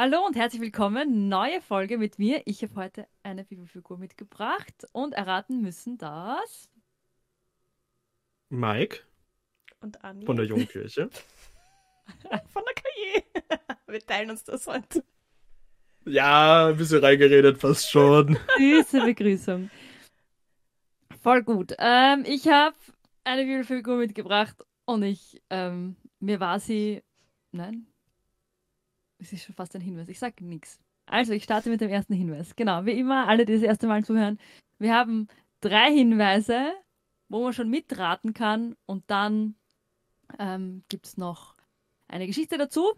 Hallo 0.00 0.24
und 0.24 0.36
herzlich 0.36 0.62
willkommen. 0.62 1.28
Neue 1.28 1.60
Folge 1.60 1.98
mit 1.98 2.20
mir. 2.20 2.42
Ich 2.44 2.62
habe 2.62 2.76
heute 2.76 3.08
eine 3.24 3.42
Bibelfigur 3.42 3.98
mitgebracht 3.98 4.86
und 4.92 5.12
erraten 5.12 5.60
müssen 5.60 5.98
das. 5.98 6.70
Mike 8.48 9.00
Und 9.80 10.04
Anni. 10.04 10.24
von 10.24 10.36
der 10.36 10.46
Jungkirche. 10.46 11.10
Von 12.52 12.62
der 12.64 12.74
KJ. 12.74 13.58
Wir 13.88 14.06
teilen 14.06 14.30
uns 14.30 14.44
das 14.44 14.68
heute. 14.68 15.02
ja, 16.06 16.68
ein 16.68 16.76
bisschen 16.76 17.02
reingeredet 17.02 17.58
fast 17.58 17.90
schon. 17.90 18.38
Süße 18.56 19.04
Begrüßung. 19.04 19.68
Voll 21.20 21.42
gut. 21.42 21.74
Ähm, 21.76 22.22
ich 22.24 22.46
habe 22.46 22.76
eine 23.24 23.42
Bibelfigur 23.42 23.96
mitgebracht 23.96 24.64
und 24.84 25.02
ich, 25.02 25.42
ähm, 25.50 25.96
mir 26.20 26.38
war 26.38 26.60
sie. 26.60 27.02
Nein. 27.50 27.88
Es 29.18 29.32
ist 29.32 29.44
schon 29.44 29.54
fast 29.54 29.74
ein 29.74 29.80
Hinweis. 29.80 30.08
Ich 30.08 30.18
sage 30.18 30.44
nichts. 30.44 30.80
Also, 31.06 31.32
ich 31.32 31.44
starte 31.44 31.70
mit 31.70 31.80
dem 31.80 31.90
ersten 31.90 32.14
Hinweis. 32.14 32.54
Genau, 32.54 32.84
wie 32.84 32.98
immer, 32.98 33.28
alle, 33.28 33.46
die 33.46 33.54
das 33.54 33.62
erste 33.62 33.86
Mal 33.86 34.04
zuhören. 34.04 34.38
Wir 34.78 34.94
haben 34.94 35.28
drei 35.60 35.92
Hinweise, 35.92 36.72
wo 37.28 37.42
man 37.42 37.52
schon 37.52 37.68
mitraten 37.68 38.34
kann 38.34 38.76
und 38.86 39.04
dann 39.10 39.56
ähm, 40.38 40.84
gibt 40.88 41.06
es 41.06 41.16
noch 41.16 41.56
eine 42.06 42.26
Geschichte 42.26 42.58
dazu 42.58 42.92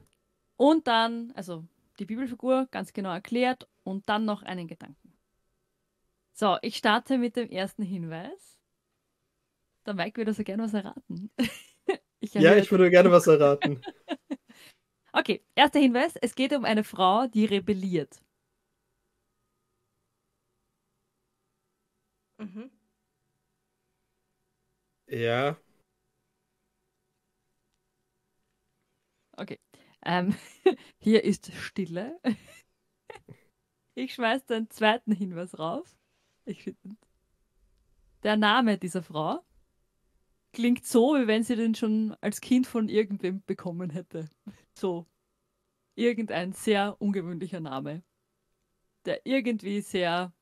und 0.57 0.87
dann, 0.87 1.33
also 1.35 1.65
die 1.99 2.05
Bibelfigur 2.05 2.69
ganz 2.71 2.93
genau 2.93 3.13
erklärt 3.13 3.69
und 3.83 4.09
dann 4.09 4.25
noch 4.25 4.43
einen 4.43 4.69
Gedanken. 4.69 5.13
So, 6.33 6.57
ich 6.63 6.77
starte 6.77 7.19
mit 7.19 7.37
dem 7.37 7.51
ersten 7.51 7.83
Hinweis. 7.83 8.59
Der 9.87 9.95
Mike 9.95 10.19
würde 10.19 10.33
so 10.33 10.43
gerne 10.43 10.63
was 10.63 10.75
erraten. 10.75 11.31
ich 12.21 12.35
Ja, 12.35 12.57
ich 12.57 12.71
würde 12.71 12.91
gerne 12.91 13.11
was 13.11 13.27
erraten. 13.27 13.81
Okay, 15.13 15.41
erster 15.55 15.79
Hinweis. 15.81 16.15
Es 16.21 16.35
geht 16.35 16.53
um 16.53 16.65
eine 16.65 16.85
Frau, 16.85 17.27
die 17.29 17.45
rebelliert. 17.45 18.21
Mhm. 22.39 22.71
Ja, 25.07 25.59
Okay. 29.37 29.59
Ähm, 30.05 30.35
hier 30.99 31.25
ist 31.25 31.53
Stille. 31.55 32.19
Ich 33.95 34.15
schmeiß 34.15 34.47
den 34.47 34.69
zweiten 34.71 35.13
Hinweis 35.13 35.59
rauf. 35.59 35.97
Ich 36.45 36.65
finde. 36.65 36.97
Der 38.23 38.37
Name 38.39 38.79
dieser 38.79 39.03
Frau 39.03 39.43
klingt 40.53 40.87
so, 40.87 41.15
wie 41.15 41.27
wenn 41.27 41.43
sie 41.45 41.57
den 41.57 41.75
schon 41.75 42.17
als 42.21 42.41
Kind 42.41 42.67
von 42.67 42.89
irgendwem 42.89 43.43
bekommen 43.47 43.91
hätte. 43.91 44.29
So. 44.75 45.07
Irgendein 45.95 46.53
sehr 46.53 46.97
ungewöhnlicher 47.01 47.61
Name. 47.61 48.03
Der 49.05 49.25
irgendwie 49.27 49.81
sehr. 49.81 50.33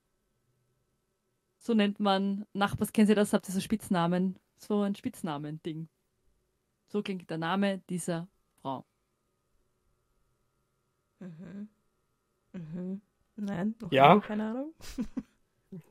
So 1.58 1.74
nennt 1.74 1.98
man. 2.00 2.46
Nachbars, 2.52 2.92
kennen 2.92 3.06
Sie 3.08 3.14
das? 3.14 3.32
Habt 3.32 3.48
ihr 3.48 3.52
so 3.54 3.60
Spitznamen? 3.60 4.38
So 4.56 4.82
ein 4.82 4.94
Spitznamen-Ding. 4.94 5.88
So 6.88 7.02
klingt 7.02 7.28
der 7.30 7.38
Name 7.38 7.78
dieser 7.88 8.28
Frau. 8.62 8.84
Mhm. 11.20 11.68
Mhm. 12.52 13.00
Nein, 13.36 13.74
noch 13.80 13.92
Ja. 13.92 14.18
keine 14.20 14.50
Ahnung. 14.50 14.74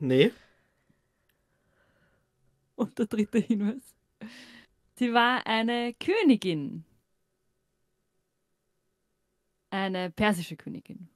nee. 0.00 0.32
Und 2.76 2.98
der 2.98 3.06
dritte 3.06 3.38
Hinweis. 3.38 3.94
Sie 4.96 5.14
war 5.14 5.46
eine 5.46 5.94
Königin. 5.94 6.84
Eine 9.70 10.10
persische 10.10 10.56
Königin. 10.56 11.08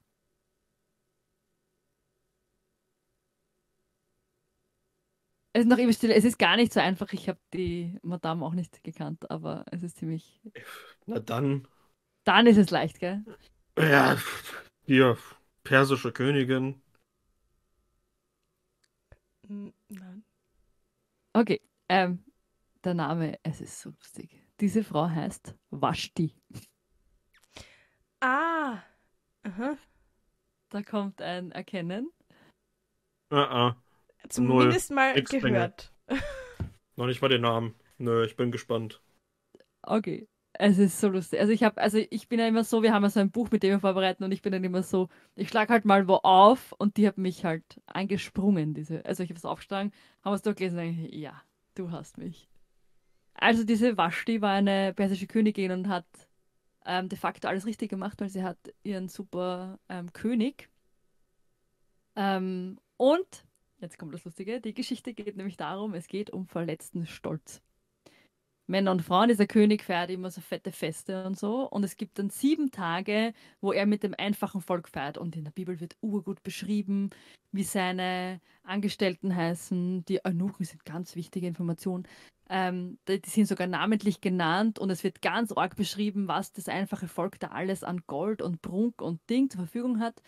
Es 5.55 5.63
ist 5.63 5.69
noch 5.69 5.79
immer 5.79 5.93
still. 5.93 6.11
Es 6.11 6.25
ist 6.25 6.39
gar 6.39 6.57
nicht 6.57 6.73
so 6.73 6.81
einfach. 6.81 7.13
Ich 7.13 7.29
habe 7.29 7.39
die 7.53 7.99
Madame 8.03 8.45
auch 8.45 8.55
nicht 8.55 8.83
gekannt, 8.85 9.31
aber 9.31 9.65
es 9.71 9.83
ist 9.83 9.99
ziemlich. 9.99 10.41
Na 11.07 11.19
dann. 11.19 11.67
Dann 12.25 12.47
ist 12.47 12.57
es 12.57 12.71
leicht, 12.71 13.01
gell? 13.01 13.23
Ja, 13.79 14.17
hier, 14.87 15.19
persische 15.65 16.13
Königin. 16.13 16.81
N- 19.49 19.73
Nein. 19.89 20.25
Okay. 21.35 21.61
Ähm, 21.89 22.25
der 22.85 22.95
Name, 22.95 23.39
es 23.43 23.61
ist 23.61 23.81
so 23.81 23.91
lustig. 23.91 24.43
Diese 24.61 24.85
Frau 24.85 25.09
heißt 25.09 25.55
Vashti. 25.71 26.35
Ah. 28.21 28.79
Aha. 29.43 29.77
Da 30.69 30.83
kommt 30.83 31.21
ein 31.21 31.51
Erkennen. 31.53 32.11
Ah, 33.31 33.69
ah. 33.69 33.77
Zumindest 34.29 34.91
mal 34.91 35.15
Nix 35.15 35.31
gehört. 35.31 35.93
Noch 36.97 37.07
nicht 37.07 37.21
mal 37.21 37.29
den 37.29 37.43
Namen. 37.43 37.75
Nö, 37.99 38.25
ich 38.25 38.37
bin 38.37 38.53
gespannt. 38.53 39.03
Okay. 39.83 40.29
Es 40.55 40.79
ist 40.79 41.01
so 41.01 41.09
lustig. 41.09 41.41
Also 41.41 41.53
ich 41.53 41.65
habe, 41.65 41.81
also 41.81 41.99
ich 42.11 42.29
bin 42.29 42.39
ja 42.39 42.47
immer 42.47 42.63
so, 42.63 42.83
wir 42.83 42.93
haben 42.93 43.03
ja 43.03 43.09
so 43.09 43.21
ein 43.21 43.31
Buch, 43.31 43.51
mit 43.51 43.63
dem 43.63 43.71
wir 43.71 43.81
vorbereiten 43.81 44.23
und 44.23 44.33
ich 44.33 44.43
bin 44.43 44.53
dann 44.53 44.63
immer 44.63 44.83
so, 44.83 45.09
ich 45.35 45.49
schlage 45.49 45.73
halt 45.73 45.87
mal 45.87 46.07
wo 46.09 46.17
auf 46.17 46.73
und 46.73 46.99
die 46.99 47.09
hat 47.09 47.17
mich 47.17 47.45
halt 47.45 47.65
angesprungen, 47.87 48.75
diese, 48.75 49.05
also 49.07 49.23
ich 49.23 49.31
habe 49.31 49.39
es 49.39 49.47
aufgeschlagen, 49.47 49.93
haben 50.23 50.35
es 50.35 50.43
durchgelesen 50.43 50.79
und 50.79 50.85
denke, 50.85 51.07
ich, 51.07 51.21
ja, 51.23 51.43
du 51.75 51.91
hast 51.91 52.19
mich. 52.19 52.52
Also 53.35 53.65
diese 53.65 53.97
Vashti 53.97 54.41
war 54.41 54.53
eine 54.53 54.93
persische 54.95 55.27
Königin 55.27 55.73
und 55.73 55.89
hat 55.89 56.07
ähm, 56.85 57.09
de 57.09 57.19
facto 57.19 57.49
alles 57.49 57.67
richtig 57.67 57.91
gemacht, 57.91 58.21
weil 58.21 58.29
sie 58.29 58.43
hat 58.43 58.59
ihren 58.83 59.09
super 59.09 59.79
ähm, 59.89 60.13
König. 60.13 60.69
Ähm, 62.17 62.79
und, 62.97 63.45
jetzt 63.81 63.99
kommt 63.99 64.15
das 64.15 64.25
Lustige, 64.25 64.61
die 64.61 64.75
Geschichte 64.75 65.15
geht 65.15 65.37
nämlich 65.37 65.57
darum, 65.57 65.95
es 65.95 66.07
geht 66.07 66.31
um 66.31 66.47
verletzten 66.47 67.07
Stolz. 67.07 67.63
Männer 68.67 68.93
und 68.93 69.03
Frauen, 69.03 69.29
dieser 69.29 69.47
König 69.47 69.85
feiert 69.85 70.11
immer 70.11 70.31
so 70.31 70.41
fette 70.41 70.73
Feste 70.73 71.25
und 71.25 71.39
so. 71.39 71.69
Und 71.69 71.85
es 71.85 71.97
gibt 71.97 72.19
dann 72.19 72.31
sieben 72.31 72.71
Tage, 72.71 73.35
wo 73.61 73.73
er 73.73 73.87
mit 73.87 74.03
dem 74.03 74.15
einfachen 74.17 74.61
Volk 74.61 74.89
feiert. 74.89 75.19
Und 75.19 75.37
in 75.37 75.45
der 75.45 75.51
Bibel 75.51 75.81
wird 75.81 75.97
urgut 76.01 76.43
beschrieben, 76.43 77.11
wie 77.51 77.65
seine 77.65 78.41
Angestellten 78.63 79.35
heißen. 79.35 80.05
Die 80.05 80.25
Eunuchen 80.25 80.65
sind 80.65 80.85
ganz 80.85 81.17
wichtige 81.17 81.47
Informationen. 81.47 82.07
Ähm, 82.49 82.99
die 83.09 83.21
sind 83.27 83.47
sogar 83.47 83.67
namentlich 83.67 84.21
genannt 84.21 84.79
und 84.79 84.91
es 84.91 85.05
wird 85.05 85.23
ganz 85.23 85.53
arg 85.53 85.75
beschrieben, 85.77 86.29
was 86.29 86.53
das 86.53 86.69
einfache 86.69 87.09
Volk 87.09 87.41
da 87.41 87.49
alles 87.49 87.83
an 87.83 88.03
Gold 88.07 88.43
und 88.43 88.61
Prunk 88.61 89.01
und 89.01 89.21
Ding 89.31 89.49
zur 89.49 89.61
Verfügung 89.61 90.01
hat. 90.01 90.21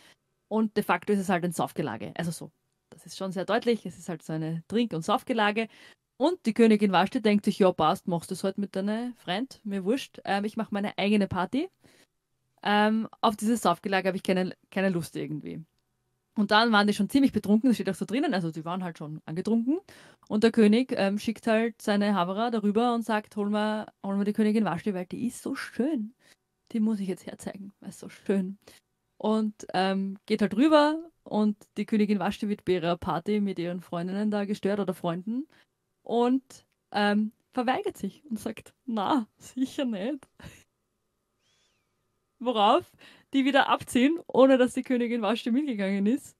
Und 0.48 0.76
de 0.76 0.84
facto 0.84 1.12
ist 1.12 1.20
es 1.20 1.28
halt 1.28 1.44
ein 1.44 1.52
Saufgelage. 1.52 2.12
Also 2.16 2.30
so, 2.30 2.50
das 2.90 3.06
ist 3.06 3.16
schon 3.18 3.32
sehr 3.32 3.44
deutlich. 3.44 3.84
Es 3.86 3.98
ist 3.98 4.08
halt 4.08 4.22
so 4.22 4.32
eine 4.32 4.62
Trink- 4.68 4.92
und 4.92 5.04
Saufgelage. 5.04 5.68
Und 6.16 6.46
die 6.46 6.54
Königin 6.54 6.92
Vashti 6.92 7.20
denkt 7.20 7.44
sich, 7.44 7.58
ja, 7.58 7.72
passt, 7.72 8.06
machst 8.06 8.30
du 8.30 8.34
es 8.34 8.44
halt 8.44 8.58
mit 8.58 8.76
deinem 8.76 9.14
Freund, 9.14 9.60
mir 9.64 9.84
wurscht. 9.84 10.20
Ähm, 10.24 10.44
ich 10.44 10.56
mache 10.56 10.72
meine 10.72 10.96
eigene 10.96 11.26
Party. 11.26 11.68
Ähm, 12.62 13.08
auf 13.20 13.36
dieses 13.36 13.62
Saufgelage 13.62 14.08
habe 14.08 14.16
ich 14.16 14.22
keine, 14.22 14.54
keine 14.70 14.90
Lust 14.90 15.16
irgendwie. 15.16 15.64
Und 16.36 16.50
dann 16.50 16.72
waren 16.72 16.86
die 16.86 16.94
schon 16.94 17.08
ziemlich 17.10 17.32
betrunken, 17.32 17.70
das 17.70 17.76
steht 17.76 17.90
auch 17.90 17.94
so 17.94 18.06
drinnen, 18.06 18.34
also 18.34 18.50
die 18.50 18.64
waren 18.64 18.82
halt 18.82 18.98
schon 18.98 19.20
angetrunken. 19.24 19.78
Und 20.28 20.42
der 20.42 20.50
König 20.50 20.92
ähm, 20.96 21.18
schickt 21.18 21.46
halt 21.46 21.80
seine 21.80 22.14
Haberer 22.14 22.50
darüber 22.50 22.94
und 22.94 23.02
sagt, 23.04 23.36
hol 23.36 23.50
mal, 23.50 23.86
hol 24.02 24.16
mal 24.16 24.24
die 24.24 24.32
Königin 24.32 24.64
Vashti, 24.64 24.94
weil 24.94 25.06
die 25.06 25.26
ist 25.26 25.42
so 25.42 25.54
schön. 25.54 26.14
Die 26.72 26.80
muss 26.80 27.00
ich 27.00 27.08
jetzt 27.08 27.26
herzeigen, 27.26 27.72
weil 27.80 27.90
es 27.90 28.00
so 28.00 28.08
schön. 28.08 28.58
Und 29.18 29.54
ähm, 29.74 30.18
geht 30.26 30.42
halt 30.42 30.56
rüber 30.56 30.98
und 31.22 31.56
die 31.76 31.86
Königin 31.86 32.18
Vashti 32.18 32.48
wird 32.48 32.64
bei 32.64 32.74
ihrer 32.74 32.96
Party 32.96 33.40
mit 33.40 33.58
ihren 33.58 33.80
Freundinnen 33.80 34.30
da 34.30 34.44
gestört 34.44 34.80
oder 34.80 34.94
Freunden 34.94 35.46
und 36.04 36.66
ähm, 36.92 37.32
verweigert 37.52 37.96
sich 37.96 38.24
und 38.30 38.38
sagt, 38.38 38.74
na, 38.86 39.26
sicher 39.36 39.84
nicht. 39.84 40.28
Worauf 42.38 42.90
die 43.32 43.44
wieder 43.44 43.68
abziehen, 43.68 44.20
ohne 44.28 44.58
dass 44.58 44.74
die 44.74 44.82
Königin 44.82 45.22
Vashti 45.22 45.50
mitgegangen 45.50 46.06
ist. 46.06 46.36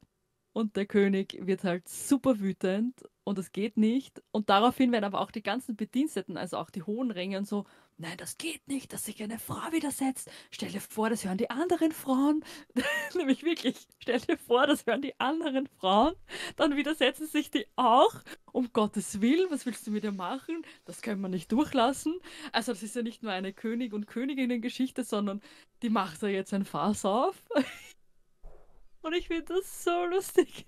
Und 0.53 0.77
der 0.77 0.87
König 0.87 1.37
wird 1.41 1.65
halt 1.65 1.89
super 1.89 2.39
wütend 2.39 3.03
und 3.25 3.39
es 3.39 3.51
geht 3.51 3.77
nicht. 3.77 4.23
Und 4.31 4.51
daraufhin 4.51 4.93
werden 4.93 5.05
aber 5.05 5.21
auch 5.21 5.33
die 5.33 5.43
ganzen 5.43 5.75
Bediensteten, 5.75 6.37
also 6.37 6.59
auch 6.59 6.71
die 6.71 6.83
hohen 6.83 7.11
Ränge 7.11 7.39
und 7.39 7.49
so, 7.49 7.65
nein, 7.97 8.17
das 8.17 8.39
geht 8.39 8.67
nicht, 8.69 8.93
dass 8.93 9.05
sich 9.05 9.23
eine 9.23 9.39
Frau 9.39 9.73
widersetzt. 9.73 10.31
Stell 10.51 10.71
dir 10.71 10.81
vor, 10.81 11.11
das 11.11 11.25
hören 11.25 11.39
die 11.39 11.51
anderen 11.51 11.93
Frauen. 11.93 12.45
Nämlich 13.15 13.43
wirklich, 13.45 13.87
stell 13.99 14.21
dir 14.21 14.39
vor, 14.39 14.67
das 14.67 14.87
hören 14.87 15.03
die 15.03 15.19
anderen 15.21 15.67
Frauen. 15.67 16.15
Dann 16.57 16.77
widersetzen 16.77 17.27
sich 17.27 17.51
die 17.51 17.67
auch. 17.77 18.15
Um 18.53 18.73
Gottes 18.73 19.21
Willen, 19.21 19.51
was 19.51 19.67
willst 19.67 19.87
du 19.87 19.91
mit 19.91 20.05
ihr 20.05 20.13
machen? 20.13 20.65
Das 20.85 21.03
können 21.03 21.21
wir 21.21 21.29
nicht 21.29 21.51
durchlassen. 21.51 22.19
Also 22.53 22.73
das 22.73 22.83
ist 22.83 22.97
ja 22.97 23.03
nicht 23.03 23.23
nur 23.23 23.33
eine 23.33 23.53
König- 23.53 23.93
und 23.93 24.07
Königinnen-Geschichte, 24.07 25.05
sondern 25.05 25.41
die 25.83 25.91
macht 25.91 26.23
da 26.23 26.29
jetzt 26.29 26.55
ein 26.55 26.65
Fass 26.65 27.05
auf. 27.05 27.43
Und 29.03 29.13
ich 29.13 29.29
finde 29.29 29.55
das 29.55 29.85
so 29.85 30.07
lustig. 30.07 30.67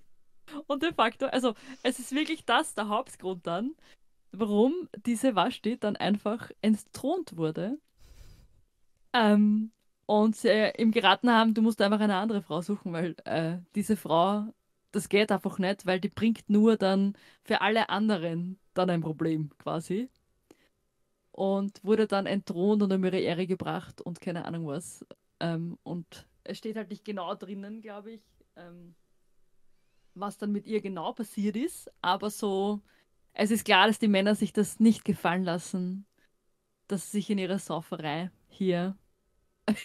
Und 0.67 0.83
de 0.83 0.93
facto, 0.93 1.27
also 1.27 1.55
es 1.83 1.99
ist 1.99 2.13
wirklich 2.13 2.45
das 2.45 2.75
der 2.75 2.89
Hauptgrund 2.89 3.47
dann, 3.47 3.75
warum 4.39 4.89
diese 5.05 5.35
Vashti 5.35 5.79
dann 5.79 5.97
einfach 5.97 6.51
entthront 6.63 7.37
wurde. 7.37 7.79
Ähm, 9.13 9.73
und 10.07 10.37
sie 10.37 10.49
äh, 10.49 10.81
ihm 10.81 10.93
geraten 10.93 11.31
haben, 11.31 11.55
du 11.55 11.63
musst 11.63 11.81
einfach 11.81 12.01
eine 12.01 12.17
andere 12.17 12.43
Frau 12.43 12.61
suchen, 12.63 12.93
weil 12.93 13.17
äh, 13.25 13.59
diese 13.75 13.97
Frau, 13.97 14.47
das 14.93 15.09
geht 15.09 15.33
einfach 15.33 15.59
nicht, 15.59 15.87
weil 15.87 16.01
die 16.01 16.09
bringt 16.09 16.49
nur 16.49 16.77
dann 16.77 17.15
für 17.43 17.61
alle 17.61 17.89
anderen 17.89 18.59
dann 18.75 18.91
ein 18.91 19.01
Problem 19.01 19.51
quasi. 19.59 20.09
Und 21.33 21.85
wurde 21.85 22.07
dann 22.07 22.27
entthront 22.27 22.83
und 22.83 22.93
um 22.93 23.05
ihre 23.05 23.19
Ehre 23.19 23.47
gebracht 23.47 24.01
und 24.01 24.21
keine 24.21 24.45
Ahnung 24.47 24.67
was. 24.69 25.05
Ähm, 25.41 25.77
und 25.83 26.27
es 26.45 26.59
steht 26.59 26.77
halt 26.77 26.89
nicht 26.89 27.05
genau 27.05 27.35
drinnen, 27.35 27.83
glaube 27.83 28.13
ich, 28.13 28.23
ähm, 28.57 28.95
was 30.15 30.39
dann 30.39 30.53
mit 30.53 30.67
ihr 30.67 30.81
genau 30.81 31.13
passiert 31.13 31.57
ist, 31.57 31.91
aber 32.01 32.31
so, 32.31 32.81
es 33.39 33.51
ist 33.51 33.65
klar, 33.65 33.87
dass 33.87 33.99
die 33.99 34.09
Männer 34.09 34.35
sich 34.35 34.53
das 34.53 34.81
nicht 34.81 35.05
gefallen 35.05 35.45
lassen, 35.45 36.07
dass 36.89 37.11
sie 37.11 37.19
sich 37.19 37.31
in 37.31 37.39
ihrer 37.39 37.59
Sauferei 37.59 38.31
hier 38.49 38.97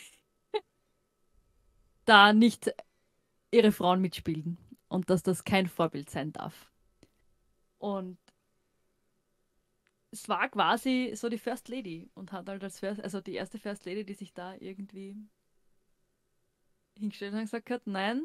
da 2.05 2.31
nicht 2.31 2.73
ihre 3.51 3.73
Frauen 3.73 3.99
mitspielen 3.99 4.57
und 4.87 5.09
dass 5.09 5.21
das 5.21 5.43
kein 5.43 5.67
Vorbild 5.67 6.09
sein 6.09 6.31
darf. 6.31 6.71
Und 7.77 8.17
es 10.11 10.29
war 10.29 10.47
quasi 10.49 11.11
so 11.15 11.27
die 11.27 11.37
First 11.37 11.67
Lady 11.67 12.09
und 12.13 12.31
hat 12.31 12.47
halt 12.47 12.63
als 12.63 12.79
First, 12.79 13.01
also 13.01 13.19
die 13.19 13.33
erste 13.33 13.59
First 13.59 13.85
Lady, 13.85 14.05
die 14.05 14.13
sich 14.13 14.33
da 14.33 14.55
irgendwie 14.55 15.17
hingestellt 16.97 17.33
und 17.33 17.41
gesagt 17.41 17.69
hat, 17.69 17.85
nein. 17.85 18.23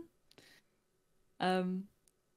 Ähm, 1.40 1.88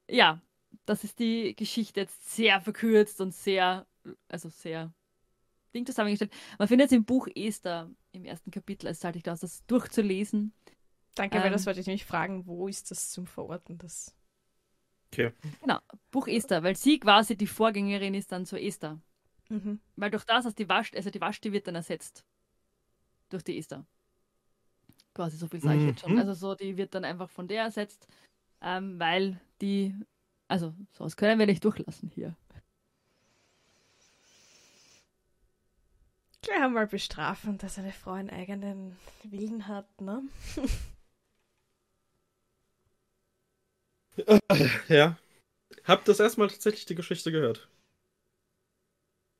ja, 0.08 0.40
das 0.86 1.04
ist 1.04 1.18
die 1.18 1.54
Geschichte 1.56 2.00
jetzt 2.00 2.34
sehr 2.34 2.60
verkürzt 2.60 3.20
und 3.20 3.34
sehr, 3.34 3.86
also 4.28 4.48
sehr 4.48 4.92
Ding 5.74 5.86
zusammengestellt. 5.86 6.32
Man 6.58 6.68
findet 6.68 6.86
es 6.86 6.92
im 6.92 7.04
Buch 7.04 7.28
Esther 7.34 7.90
im 8.12 8.24
ersten 8.24 8.50
Kapitel, 8.50 8.88
es 8.88 9.04
halte 9.04 9.18
ich 9.18 9.30
aus, 9.30 9.40
das 9.40 9.64
durchzulesen. 9.66 10.52
Danke, 11.14 11.38
ähm, 11.38 11.44
weil 11.44 11.50
das 11.50 11.66
wollte 11.66 11.80
ich 11.80 11.86
nämlich 11.86 12.04
fragen, 12.04 12.46
wo 12.46 12.68
ist 12.68 12.90
das 12.90 13.10
zum 13.10 13.26
Verorten? 13.26 13.78
Das 13.78 14.14
okay. 15.12 15.32
Genau, 15.60 15.78
Buch 16.10 16.26
Esther, 16.26 16.62
weil 16.62 16.76
sie 16.76 16.98
quasi 16.98 17.36
die 17.36 17.46
Vorgängerin 17.46 18.14
ist 18.14 18.32
dann 18.32 18.46
zu 18.46 18.58
Esther. 18.58 19.00
Mhm. 19.48 19.80
Weil 19.96 20.10
durch 20.10 20.24
das, 20.24 20.44
dass 20.44 20.54
die 20.54 20.68
Wasch, 20.68 20.92
also 20.94 21.10
die 21.10 21.20
Wasch, 21.20 21.40
die 21.40 21.52
wird 21.52 21.66
dann 21.66 21.74
ersetzt. 21.74 22.24
Durch 23.28 23.42
die 23.42 23.58
Esther. 23.58 23.84
Quasi 25.14 25.36
so 25.36 25.48
viel 25.48 25.60
sage 25.60 25.76
ich 25.76 25.82
mhm. 25.82 25.88
jetzt 25.88 26.00
schon. 26.00 26.18
Also 26.18 26.34
so, 26.34 26.54
die 26.54 26.76
wird 26.76 26.94
dann 26.94 27.04
einfach 27.04 27.28
von 27.28 27.48
der 27.48 27.64
ersetzt, 27.64 28.06
ähm, 28.60 28.98
weil 28.98 29.40
die, 29.60 29.94
also 30.50 30.74
sowas 30.92 31.16
können 31.16 31.38
wir 31.38 31.46
nicht 31.46 31.64
durchlassen 31.64 32.10
hier. 32.12 32.34
Gleich 36.42 36.60
einmal 36.60 36.88
bestrafen, 36.88 37.58
dass 37.58 37.78
eine 37.78 37.92
Frau 37.92 38.12
einen 38.12 38.30
eigenen 38.30 38.96
Willen 39.22 39.68
hat, 39.68 40.00
ne? 40.00 40.22
ja. 44.88 45.16
Hab 45.84 46.04
das 46.04 46.18
erstmal 46.18 46.48
tatsächlich 46.48 46.86
die 46.86 46.94
Geschichte 46.96 47.30
gehört. 47.30 47.68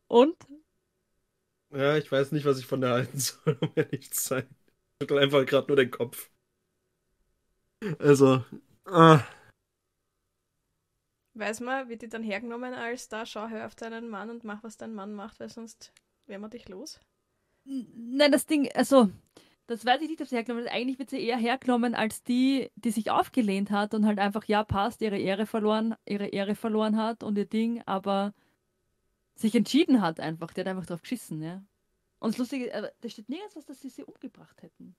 Und? 0.06 0.36
Ja, 1.70 1.96
ich 1.96 2.10
weiß 2.10 2.32
nicht, 2.32 2.44
was 2.44 2.58
ich 2.58 2.66
von 2.66 2.80
der 2.80 2.90
halten 2.90 3.18
soll, 3.18 3.58
um 3.60 3.72
ehrlich 3.74 4.12
zu 4.12 4.20
sein. 4.20 4.48
Ich 4.48 5.02
schüttel 5.02 5.18
einfach 5.18 5.44
gerade 5.44 5.66
nur 5.66 5.76
den 5.76 5.90
Kopf. 5.90 6.30
Also, 7.98 8.44
ah. 8.84 9.24
Weiß 11.40 11.60
man, 11.60 11.88
wird 11.88 12.02
die 12.02 12.08
dann 12.08 12.22
hergenommen 12.22 12.74
als 12.74 13.08
da, 13.08 13.24
schau, 13.24 13.48
hör 13.48 13.64
auf 13.64 13.74
deinen 13.74 14.10
Mann 14.10 14.28
und 14.28 14.44
mach, 14.44 14.62
was 14.62 14.76
dein 14.76 14.92
Mann 14.92 15.14
macht, 15.14 15.40
weil 15.40 15.48
sonst 15.48 15.90
wären 16.26 16.42
wir 16.42 16.50
dich 16.50 16.68
los? 16.68 17.00
Nein, 17.64 18.30
das 18.30 18.44
Ding, 18.44 18.70
also, 18.74 19.08
das 19.66 19.86
weiß 19.86 20.02
ich 20.02 20.10
nicht, 20.10 20.20
ob 20.20 20.28
sie 20.28 20.36
hergenommen 20.36 20.64
wird. 20.64 20.74
Eigentlich 20.74 20.98
wird 20.98 21.08
sie 21.08 21.18
eher 21.18 21.38
hergenommen 21.38 21.94
als 21.94 22.22
die, 22.22 22.70
die 22.74 22.90
sich 22.90 23.10
aufgelehnt 23.10 23.70
hat 23.70 23.94
und 23.94 24.04
halt 24.04 24.18
einfach, 24.18 24.44
ja, 24.44 24.64
passt, 24.64 25.00
ihre 25.00 25.16
Ehre 25.16 25.46
verloren, 25.46 25.94
ihre 26.04 26.26
Ehre 26.26 26.54
verloren 26.54 26.98
hat 26.98 27.22
und 27.22 27.38
ihr 27.38 27.46
Ding, 27.46 27.82
aber 27.86 28.34
sich 29.34 29.54
entschieden 29.54 30.02
hat 30.02 30.20
einfach. 30.20 30.52
Der 30.52 30.64
hat 30.64 30.70
einfach 30.70 30.84
drauf 30.84 31.00
geschissen, 31.00 31.42
ja. 31.42 31.64
Und 32.18 32.34
das 32.34 32.38
Lustige, 32.38 32.70
äh, 32.70 32.90
da 33.00 33.08
steht 33.08 33.30
nirgends 33.30 33.56
was, 33.56 33.64
dass 33.64 33.80
sie 33.80 33.88
sie 33.88 34.04
umgebracht 34.04 34.60
hätten. 34.60 34.94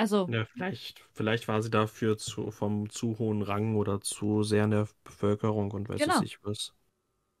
Also. 0.00 0.26
Ja, 0.30 0.46
vielleicht, 0.46 1.04
vielleicht 1.12 1.46
war 1.46 1.60
sie 1.60 1.68
dafür 1.68 2.16
zu, 2.16 2.50
vom 2.50 2.88
zu 2.88 3.18
hohen 3.18 3.42
Rang 3.42 3.76
oder 3.76 4.00
zu 4.00 4.42
sehr 4.42 4.64
in 4.64 4.70
der 4.70 4.88
Bevölkerung 5.04 5.72
und 5.72 5.90
weiß 5.90 6.00
genau. 6.00 6.22
ich 6.22 6.42
was. 6.42 6.72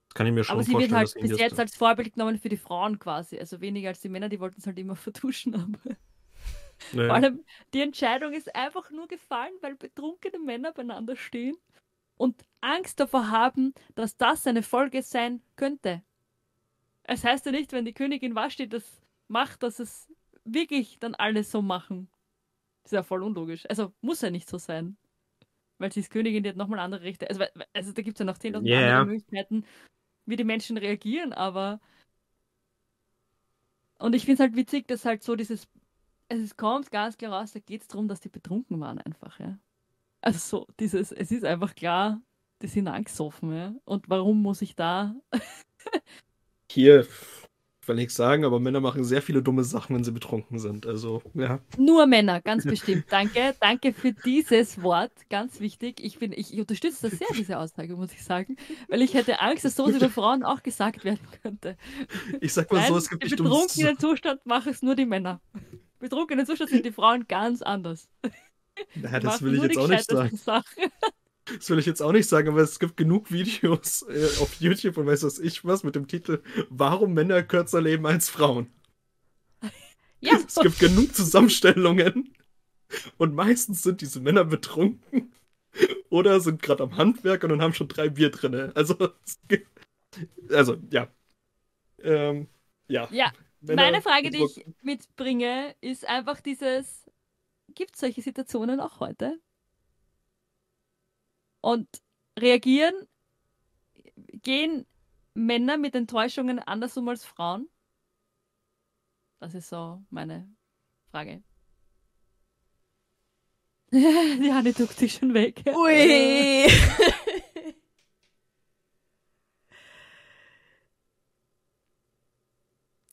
Das 0.08 0.14
kann 0.14 0.26
ich 0.26 0.34
mir 0.34 0.44
schon 0.44 0.56
Aber 0.56 0.62
sie 0.62 0.74
wird 0.74 0.92
halt 0.92 1.14
bis 1.14 1.38
jetzt 1.38 1.58
als 1.58 1.74
Vorbild 1.74 2.12
genommen 2.12 2.38
für 2.38 2.50
die 2.50 2.58
Frauen 2.58 2.98
quasi. 2.98 3.38
Also 3.38 3.62
weniger 3.62 3.88
als 3.88 4.00
die 4.00 4.10
Männer, 4.10 4.28
die 4.28 4.40
wollten 4.40 4.60
es 4.60 4.66
halt 4.66 4.78
immer 4.78 4.94
vertuschen. 4.96 5.54
Aber 5.54 5.96
naja. 6.92 7.08
Vor 7.08 7.14
allem, 7.14 7.44
die 7.72 7.80
Entscheidung 7.80 8.34
ist 8.34 8.54
einfach 8.54 8.90
nur 8.90 9.08
gefallen, 9.08 9.54
weil 9.62 9.76
betrunkene 9.76 10.38
Männer 10.38 10.72
beieinander 10.72 11.16
stehen 11.16 11.56
und 12.18 12.44
Angst 12.60 13.00
davor 13.00 13.30
haben, 13.30 13.72
dass 13.94 14.18
das 14.18 14.46
eine 14.46 14.62
Folge 14.62 15.02
sein 15.02 15.40
könnte. 15.56 16.02
Es 17.04 17.24
heißt 17.24 17.46
ja 17.46 17.52
nicht, 17.52 17.72
wenn 17.72 17.86
die 17.86 17.94
Königin 17.94 18.34
Vashti 18.34 18.68
das 18.68 19.00
macht, 19.28 19.62
dass 19.62 19.78
es 19.78 20.12
wirklich 20.44 20.98
dann 20.98 21.14
alle 21.14 21.42
so 21.42 21.62
machen. 21.62 22.10
Das 22.90 22.96
ist 22.96 22.96
ja 22.96 23.02
voll 23.04 23.22
unlogisch. 23.22 23.66
Also 23.70 23.92
muss 24.00 24.20
ja 24.20 24.30
nicht 24.30 24.48
so 24.48 24.58
sein. 24.58 24.96
Weil 25.78 25.92
sie 25.92 26.00
ist 26.00 26.10
Königin, 26.10 26.42
die 26.42 26.48
hat 26.48 26.56
nochmal 26.56 26.80
andere 26.80 27.02
Rechte. 27.02 27.28
Also, 27.30 27.44
also 27.72 27.92
da 27.92 28.02
gibt 28.02 28.16
es 28.16 28.18
ja 28.18 28.24
noch 28.24 28.36
10.000 28.36 28.66
yeah. 28.66 28.98
andere 28.98 29.06
Möglichkeiten, 29.06 29.64
wie 30.26 30.34
die 30.34 30.42
Menschen 30.42 30.76
reagieren, 30.76 31.32
aber. 31.32 31.80
Und 34.00 34.16
ich 34.16 34.24
finde 34.24 34.34
es 34.34 34.40
halt 34.40 34.56
witzig, 34.56 34.88
dass 34.88 35.04
halt 35.04 35.22
so 35.22 35.36
dieses. 35.36 35.68
Es 36.28 36.56
kommt 36.56 36.90
ganz 36.90 37.16
klar 37.16 37.32
raus, 37.32 37.52
da 37.52 37.60
geht 37.60 37.82
es 37.82 37.86
darum, 37.86 38.08
dass 38.08 38.20
die 38.20 38.28
betrunken 38.28 38.80
waren 38.80 38.98
einfach, 38.98 39.38
ja. 39.38 39.56
Also 40.20 40.38
so, 40.38 40.66
dieses, 40.80 41.12
es 41.12 41.30
ist 41.30 41.44
einfach 41.44 41.76
klar, 41.76 42.20
die 42.60 42.66
sind 42.66 42.88
angesoffen, 42.88 43.54
ja. 43.54 43.72
Und 43.84 44.08
warum 44.10 44.42
muss 44.42 44.62
ich 44.62 44.74
da? 44.74 45.14
Hier, 46.70 47.06
will 47.90 47.96
nichts 47.96 48.14
sagen, 48.14 48.44
aber 48.44 48.60
Männer 48.60 48.80
machen 48.80 49.04
sehr 49.04 49.22
viele 49.22 49.42
dumme 49.42 49.64
Sachen, 49.64 49.96
wenn 49.96 50.04
sie 50.04 50.12
betrunken 50.12 50.58
sind. 50.58 50.86
Also, 50.86 51.22
ja. 51.34 51.60
Nur 51.76 52.06
Männer, 52.06 52.40
ganz 52.40 52.64
bestimmt. 52.64 53.04
Danke, 53.10 53.54
danke 53.60 53.92
für 53.92 54.12
dieses 54.12 54.82
Wort, 54.82 55.12
ganz 55.28 55.60
wichtig. 55.60 56.02
Ich, 56.02 56.18
bin, 56.18 56.32
ich 56.32 56.58
unterstütze 56.58 57.10
das 57.10 57.18
sehr, 57.18 57.28
diese 57.36 57.58
Aussage, 57.58 57.96
muss 57.96 58.12
ich 58.12 58.24
sagen, 58.24 58.56
weil 58.88 59.02
ich 59.02 59.14
hätte 59.14 59.40
Angst, 59.40 59.64
dass 59.64 59.76
sowas 59.76 59.96
über 59.96 60.08
Frauen 60.08 60.42
auch 60.42 60.62
gesagt 60.62 61.04
werden 61.04 61.20
könnte. 61.42 61.76
Ich 62.40 62.52
sag 62.52 62.70
mal 62.72 62.78
Nein, 62.78 62.88
so, 62.88 62.96
es 62.98 63.10
gibt 63.10 63.24
nicht 63.24 63.36
betrunkenen 63.36 63.98
Zustand 63.98 64.46
machen 64.46 64.70
es 64.70 64.82
nur 64.82 64.94
die 64.94 65.06
Männer. 65.06 65.40
Betrunkenen 65.98 66.46
Zustand 66.46 66.70
sind 66.70 66.84
die 66.84 66.92
Frauen 66.92 67.26
ganz 67.28 67.62
anders. 67.62 68.08
Naja, 68.94 69.20
das 69.20 69.42
will 69.42 69.56
ich 69.56 69.62
jetzt 69.62 69.78
auch 69.78 69.88
nicht 69.88 70.42
sagen. 70.42 70.66
Das 71.56 71.70
will 71.70 71.78
ich 71.78 71.86
jetzt 71.86 72.02
auch 72.02 72.12
nicht 72.12 72.28
sagen, 72.28 72.48
aber 72.48 72.60
es 72.60 72.78
gibt 72.78 72.96
genug 72.96 73.30
Videos 73.30 74.02
äh, 74.02 74.28
auf 74.40 74.54
YouTube 74.60 74.96
und 74.96 75.06
weiß 75.06 75.22
was 75.24 75.38
ich 75.38 75.64
was 75.64 75.84
mit 75.84 75.94
dem 75.94 76.06
Titel 76.06 76.42
Warum 76.68 77.14
Männer 77.14 77.42
kürzer 77.42 77.80
leben 77.80 78.06
als 78.06 78.28
Frauen. 78.28 78.70
Ja. 80.22 80.38
Es 80.46 80.56
gibt 80.56 80.78
genug 80.78 81.14
Zusammenstellungen 81.14 82.34
und 83.16 83.34
meistens 83.34 83.82
sind 83.82 84.02
diese 84.02 84.20
Männer 84.20 84.44
betrunken 84.44 85.32
oder 86.10 86.40
sind 86.40 86.60
gerade 86.60 86.82
am 86.82 86.98
Handwerk 86.98 87.42
und 87.44 87.62
haben 87.62 87.72
schon 87.72 87.88
drei 87.88 88.10
Bier 88.10 88.30
drin. 88.30 88.70
Also, 88.74 88.96
also 90.50 90.76
ja. 90.90 91.08
Ähm, 92.02 92.48
ja. 92.88 93.08
Ja. 93.10 93.32
Männer 93.60 93.82
Meine 93.82 94.02
Frage, 94.02 94.30
die 94.30 94.44
ich 94.44 94.64
mitbringe, 94.82 95.74
ist 95.80 96.06
einfach 96.06 96.40
dieses, 96.40 97.10
gibt 97.74 97.94
es 97.94 98.00
solche 98.00 98.22
Situationen 98.22 98.80
auch 98.80 99.00
heute? 99.00 99.38
Und 101.60 101.88
reagieren, 102.38 102.94
gehen 104.42 104.86
Männer 105.34 105.76
mit 105.76 105.94
Enttäuschungen 105.94 106.58
anders 106.58 106.96
um 106.96 107.08
als 107.08 107.24
Frauen? 107.24 107.68
Das 109.38 109.54
ist 109.54 109.68
so 109.68 110.02
meine 110.10 110.48
Frage. 111.10 111.42
Die 113.92 114.52
Hanne 114.52 114.72
duckt 114.72 114.98
sich 114.98 115.14
schon 115.14 115.34
weg. 115.34 115.64
Ui! 115.66 116.66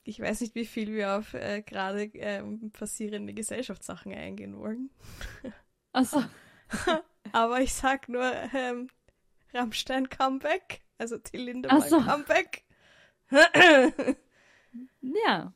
ich 0.04 0.20
weiß 0.20 0.42
nicht, 0.42 0.54
wie 0.54 0.66
viel 0.66 0.94
wir 0.94 1.18
auf 1.18 1.34
äh, 1.34 1.64
gerade 1.64 2.04
ähm, 2.14 2.70
passierende 2.72 3.34
Gesellschaftssachen 3.34 4.14
eingehen 4.14 4.56
wollen. 4.58 4.92
Achso. 5.94 6.24
Aber 7.34 7.62
ich 7.62 7.74
sag 7.74 8.10
nur 8.10 8.32
ähm, 8.54 8.90
Rammstein 9.54 10.10
Comeback, 10.10 10.82
also 10.98 11.18
Till 11.18 11.44
Lindemann 11.44 11.82
so. 11.82 12.02
Comeback. 12.02 12.64
ja. 15.02 15.54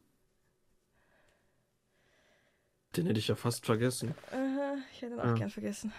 Den 2.96 3.06
hätte 3.06 3.20
ich 3.20 3.28
ja 3.28 3.36
fast 3.36 3.66
vergessen. 3.66 4.14
Uh, 4.32 4.78
ich 4.92 5.02
hätte 5.02 5.14
ihn 5.14 5.20
auch 5.20 5.26
ja. 5.26 5.34
gern 5.34 5.50
vergessen. 5.50 5.94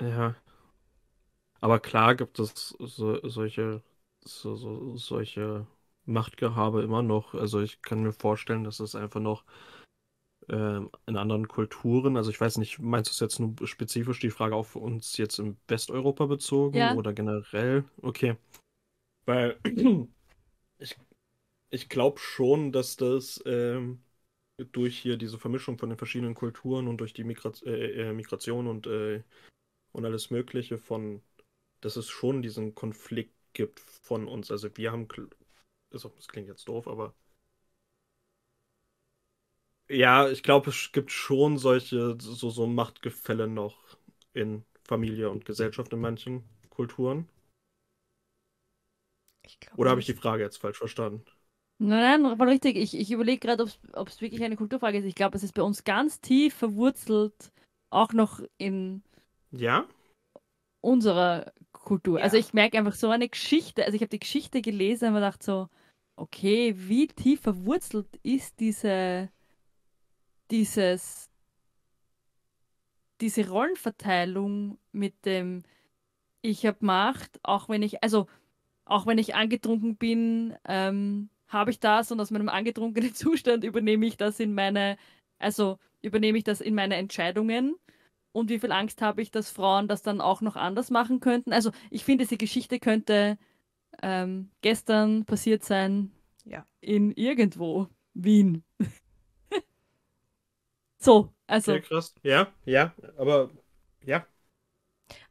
Ja. 0.00 0.34
Aber 1.60 1.78
klar 1.78 2.14
gibt 2.14 2.38
es 2.38 2.74
so, 2.78 3.20
solche, 3.28 3.82
so, 4.22 4.56
so, 4.56 4.96
solche 4.96 5.66
Machtgehabe 6.06 6.82
immer 6.82 7.02
noch. 7.02 7.34
Also 7.34 7.60
ich 7.60 7.82
kann 7.82 8.02
mir 8.02 8.12
vorstellen, 8.12 8.64
dass 8.64 8.80
es 8.80 8.94
einfach 8.94 9.20
noch 9.20 9.44
ähm, 10.50 10.90
in 11.06 11.16
anderen 11.16 11.48
Kulturen, 11.48 12.16
also 12.16 12.30
ich 12.30 12.40
weiß 12.40 12.58
nicht, 12.58 12.78
meinst 12.80 13.10
du 13.10 13.12
es 13.12 13.20
jetzt 13.20 13.38
nur 13.40 13.54
spezifisch 13.66 14.20
die 14.20 14.30
Frage 14.30 14.54
auf 14.56 14.76
uns 14.76 15.16
jetzt 15.16 15.38
in 15.38 15.56
Westeuropa 15.68 16.26
bezogen 16.26 16.78
Ja. 16.78 16.92
oder 16.92 17.12
generell? 17.12 17.84
Okay. 18.02 18.36
Weil 19.26 19.58
ich, 20.78 20.96
ich 21.70 21.88
glaube 21.88 22.18
schon, 22.20 22.72
dass 22.72 22.96
das 22.96 23.42
ähm, 23.46 24.02
durch 24.72 24.98
hier 24.98 25.16
diese 25.16 25.38
Vermischung 25.38 25.78
von 25.78 25.90
den 25.90 25.98
verschiedenen 25.98 26.34
Kulturen 26.34 26.88
und 26.88 26.98
durch 26.98 27.12
die 27.14 27.24
Migra 27.24 27.52
äh, 27.66 28.10
äh, 28.10 28.12
Migration 28.12 28.66
und, 28.68 28.86
äh, 28.86 29.22
und 29.92 30.04
alles 30.06 30.30
Mögliche 30.30 30.78
von, 30.78 31.22
dass 31.82 31.96
es 31.96 32.08
schon 32.08 32.42
diesen 32.42 32.74
Konflikt 32.74 33.34
gibt 33.54 33.80
von 33.80 34.28
uns. 34.28 34.50
Also 34.50 34.76
wir 34.76 34.92
haben, 34.92 35.06
kl- 35.08 35.30
also 35.92 36.10
das 36.16 36.28
klingt 36.28 36.48
jetzt 36.48 36.68
doof, 36.68 36.88
aber 36.88 37.14
ja, 39.90 40.28
ich 40.30 40.42
glaube, 40.42 40.70
es 40.70 40.92
gibt 40.92 41.10
schon 41.12 41.58
solche, 41.58 42.16
so, 42.20 42.50
so 42.50 42.66
Machtgefälle 42.66 43.48
noch 43.48 43.78
in 44.32 44.64
Familie 44.84 45.30
und 45.30 45.44
Gesellschaft 45.44 45.92
in 45.92 46.00
manchen 46.00 46.44
Kulturen. 46.70 47.28
Oder 49.76 49.90
habe 49.90 50.00
ich 50.00 50.06
die. 50.06 50.14
Frage 50.14 50.44
jetzt 50.44 50.58
falsch 50.58 50.78
verstanden? 50.78 51.24
Nein, 51.78 52.22
nein, 52.22 52.36
voll 52.36 52.48
richtig. 52.48 52.76
Ich, 52.76 52.94
ich 52.96 53.10
überlege 53.10 53.38
gerade, 53.40 53.64
ob 53.94 54.08
es 54.08 54.20
wirklich 54.20 54.42
eine 54.44 54.56
Kulturfrage 54.56 54.98
ist. 54.98 55.04
Ich 55.04 55.14
glaube, 55.14 55.36
es 55.36 55.42
ist 55.42 55.54
bei 55.54 55.62
uns 55.62 55.84
ganz 55.84 56.20
tief 56.20 56.54
verwurzelt, 56.54 57.52
auch 57.90 58.12
noch 58.12 58.40
in 58.58 59.02
Ja? 59.52 59.86
unserer 60.80 61.52
Kultur. 61.72 62.20
Ja. 62.20 62.22
Also 62.22 62.36
ich 62.36 62.52
merke 62.54 62.78
einfach 62.78 62.94
so 62.94 63.10
eine 63.10 63.28
Geschichte. 63.28 63.84
Also 63.84 63.96
ich 63.96 64.02
habe 64.02 64.10
die 64.10 64.18
Geschichte 64.20 64.62
gelesen 64.62 65.08
und 65.08 65.14
mir 65.14 65.20
gedacht 65.20 65.42
so, 65.42 65.68
okay, 66.16 66.74
wie 66.76 67.06
tief 67.08 67.40
verwurzelt 67.42 68.08
ist 68.22 68.60
diese, 68.60 69.30
dieses, 70.50 71.30
diese 73.20 73.48
Rollenverteilung 73.48 74.78
mit 74.92 75.24
dem, 75.24 75.62
ich 76.42 76.66
habe 76.66 76.78
Macht, 76.84 77.38
auch 77.42 77.68
wenn 77.68 77.82
ich, 77.82 78.02
also 78.02 78.26
auch 78.84 79.06
wenn 79.06 79.18
ich 79.18 79.34
angetrunken 79.34 79.96
bin, 79.96 80.56
ähm, 80.66 81.30
habe 81.48 81.70
ich 81.70 81.80
das 81.80 82.10
und 82.10 82.20
aus 82.20 82.30
meinem 82.30 82.48
angetrunkenen 82.48 83.14
Zustand 83.14 83.64
übernehme 83.64 84.06
ich 84.06 84.16
das 84.16 84.40
in 84.40 84.54
meine, 84.54 84.96
also 85.38 85.78
übernehme 86.02 86.38
ich 86.38 86.44
das 86.44 86.60
in 86.60 86.74
meine 86.74 86.96
Entscheidungen 86.96 87.76
und 88.32 88.48
wie 88.48 88.58
viel 88.58 88.72
Angst 88.72 89.02
habe 89.02 89.22
ich, 89.22 89.30
dass 89.30 89.50
Frauen 89.50 89.88
das 89.88 90.02
dann 90.02 90.20
auch 90.20 90.40
noch 90.40 90.56
anders 90.56 90.90
machen 90.90 91.20
könnten. 91.20 91.52
Also 91.52 91.72
ich 91.90 92.04
finde, 92.04 92.24
diese 92.24 92.36
Geschichte 92.36 92.78
könnte 92.78 93.38
ähm, 94.02 94.50
gestern 94.62 95.24
passiert 95.24 95.64
sein 95.64 96.12
Ja. 96.44 96.64
in 96.80 97.12
irgendwo, 97.12 97.88
Wien. 98.14 98.64
so, 101.00 101.32
also 101.46 101.72
Sehr 101.72 101.80
krass. 101.80 102.14
Ja, 102.22 102.52
ja, 102.64 102.94
aber 103.16 103.50
ja. 104.04 104.26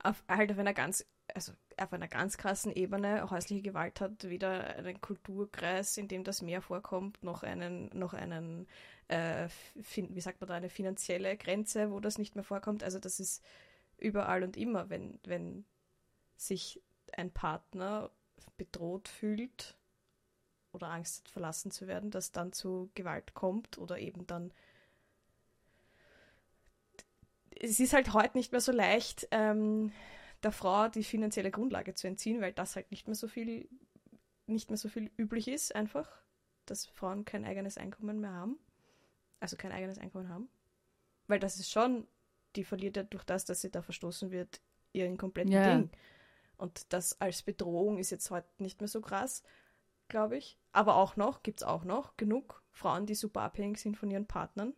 Auf, 0.03 0.23
halt 0.27 0.51
auf 0.51 0.57
einer 0.57 0.73
ganz, 0.73 1.05
also 1.33 1.53
auf 1.77 1.93
einer 1.93 2.07
ganz 2.07 2.37
krassen 2.37 2.71
Ebene, 2.71 3.29
häusliche 3.29 3.61
Gewalt 3.61 4.01
hat 4.01 4.27
weder 4.29 4.75
einen 4.75 4.99
Kulturkreis, 4.99 5.97
in 5.97 6.07
dem 6.07 6.23
das 6.23 6.41
mehr 6.41 6.61
vorkommt, 6.61 7.23
noch 7.23 7.43
einen, 7.43 7.89
noch 7.93 8.13
einen, 8.13 8.67
äh, 9.07 9.47
fin, 9.81 10.13
wie 10.15 10.21
sagt 10.21 10.41
man 10.41 10.47
da, 10.47 10.55
eine 10.55 10.69
finanzielle 10.69 11.37
Grenze, 11.37 11.91
wo 11.91 11.99
das 11.99 12.17
nicht 12.17 12.35
mehr 12.35 12.43
vorkommt. 12.43 12.83
Also 12.83 12.99
das 12.99 13.19
ist 13.19 13.43
überall 13.97 14.43
und 14.43 14.57
immer, 14.57 14.89
wenn, 14.89 15.19
wenn 15.23 15.65
sich 16.35 16.81
ein 17.13 17.31
Partner 17.31 18.09
bedroht 18.57 19.07
fühlt 19.07 19.77
oder 20.71 20.89
Angst 20.89 21.25
hat, 21.25 21.29
verlassen 21.29 21.71
zu 21.71 21.87
werden, 21.87 22.11
dass 22.11 22.31
dann 22.31 22.53
zu 22.53 22.89
Gewalt 22.95 23.33
kommt 23.33 23.77
oder 23.77 23.99
eben 23.99 24.27
dann 24.27 24.51
es 27.59 27.79
ist 27.79 27.93
halt 27.93 28.13
heute 28.13 28.37
nicht 28.37 28.51
mehr 28.51 28.61
so 28.61 28.71
leicht, 28.71 29.27
ähm, 29.31 29.91
der 30.43 30.51
Frau 30.51 30.87
die 30.87 31.03
finanzielle 31.03 31.51
Grundlage 31.51 31.93
zu 31.93 32.07
entziehen, 32.07 32.41
weil 32.41 32.53
das 32.53 32.75
halt 32.75 32.91
nicht 32.91 33.07
mehr 33.07 33.15
so 33.15 33.27
viel, 33.27 33.69
nicht 34.47 34.69
mehr 34.69 34.77
so 34.77 34.87
viel 34.89 35.11
üblich 35.17 35.47
ist, 35.47 35.75
einfach, 35.75 36.09
dass 36.65 36.85
Frauen 36.85 37.25
kein 37.25 37.45
eigenes 37.45 37.77
Einkommen 37.77 38.19
mehr 38.19 38.33
haben. 38.33 38.57
Also 39.41 39.57
kein 39.57 39.71
eigenes 39.71 39.97
Einkommen 39.97 40.29
haben. 40.29 40.49
Weil 41.27 41.39
das 41.39 41.57
ist 41.59 41.69
schon, 41.69 42.07
die 42.55 42.63
verliert 42.63 42.97
ja 42.97 43.03
durch 43.03 43.23
das, 43.23 43.45
dass 43.45 43.61
sie 43.61 43.71
da 43.71 43.81
verstoßen 43.81 44.31
wird, 44.31 44.61
ihren 44.93 45.17
kompletten 45.17 45.51
Ja. 45.53 45.77
Ding. 45.77 45.89
Und 46.57 46.91
das 46.91 47.19
als 47.21 47.41
Bedrohung 47.43 47.99
ist 47.99 48.09
jetzt 48.09 48.31
heute 48.31 48.49
nicht 48.57 48.81
mehr 48.81 48.89
so 48.89 48.99
krass, 48.99 49.43
glaube 50.09 50.37
ich. 50.37 50.57
Aber 50.71 50.95
auch 50.95 51.15
noch, 51.15 51.41
gibt 51.41 51.61
es 51.61 51.67
auch 51.67 51.85
noch 51.85 52.17
genug 52.17 52.63
Frauen, 52.71 53.05
die 53.05 53.15
super 53.15 53.41
abhängig 53.41 53.77
sind 53.79 53.95
von 53.95 54.11
ihren 54.11 54.25
Partnern. 54.25 54.73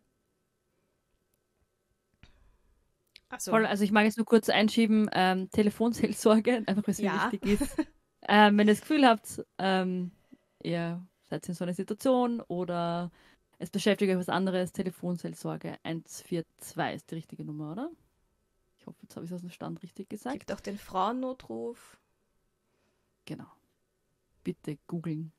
Also, 3.32 3.52
Voll, 3.52 3.66
also 3.66 3.84
ich 3.84 3.92
mag 3.92 4.06
jetzt 4.06 4.18
nur 4.18 4.26
kurz 4.26 4.50
einschieben, 4.50 5.10
ähm, 5.14 5.50
Telefonseelsorge, 5.52 6.58
einfach 6.68 6.86
weil 6.88 6.92
es 6.92 7.00
mir 7.00 7.06
Ja. 7.06 7.32
wichtig 7.32 7.62
ist. 7.62 7.78
ähm, 8.28 8.58
wenn 8.58 8.68
ihr 8.68 8.74
das 8.74 8.82
Gefühl 8.82 9.06
habt, 9.06 9.44
ähm, 9.58 10.12
ihr 10.62 11.06
seid 11.24 11.48
in 11.48 11.56
so 11.56 11.64
einer 11.64 11.74
Situation 11.74 12.42
oder 12.42 13.10
es 13.58 13.70
beschäftigt 13.70 14.12
euch 14.12 14.18
was 14.18 14.30
anderes, 14.30 14.72
Telefonseelsorge 14.74 15.78
142 15.84 16.96
ist 16.96 17.12
die 17.12 17.16
richtige 17.16 17.46
Nummer, 17.46 17.72
oder? 17.72 17.90
Ich 18.78 18.88
hoffe, 18.88 18.98
jetzt 19.04 19.16
habe 19.16 19.26
ich 19.26 19.32
es 19.32 19.36
aus 19.36 19.42
dem 19.42 19.52
Stand 19.52 19.82
richtig 19.84 20.10
gesagt. 20.10 20.40
gibt 20.40 20.52
auch 20.52 20.60
den 20.60 20.78
Frauennotruf. 20.78 22.00
Genau. 23.26 23.46
Bitte 24.44 24.78
googeln. 24.88 25.32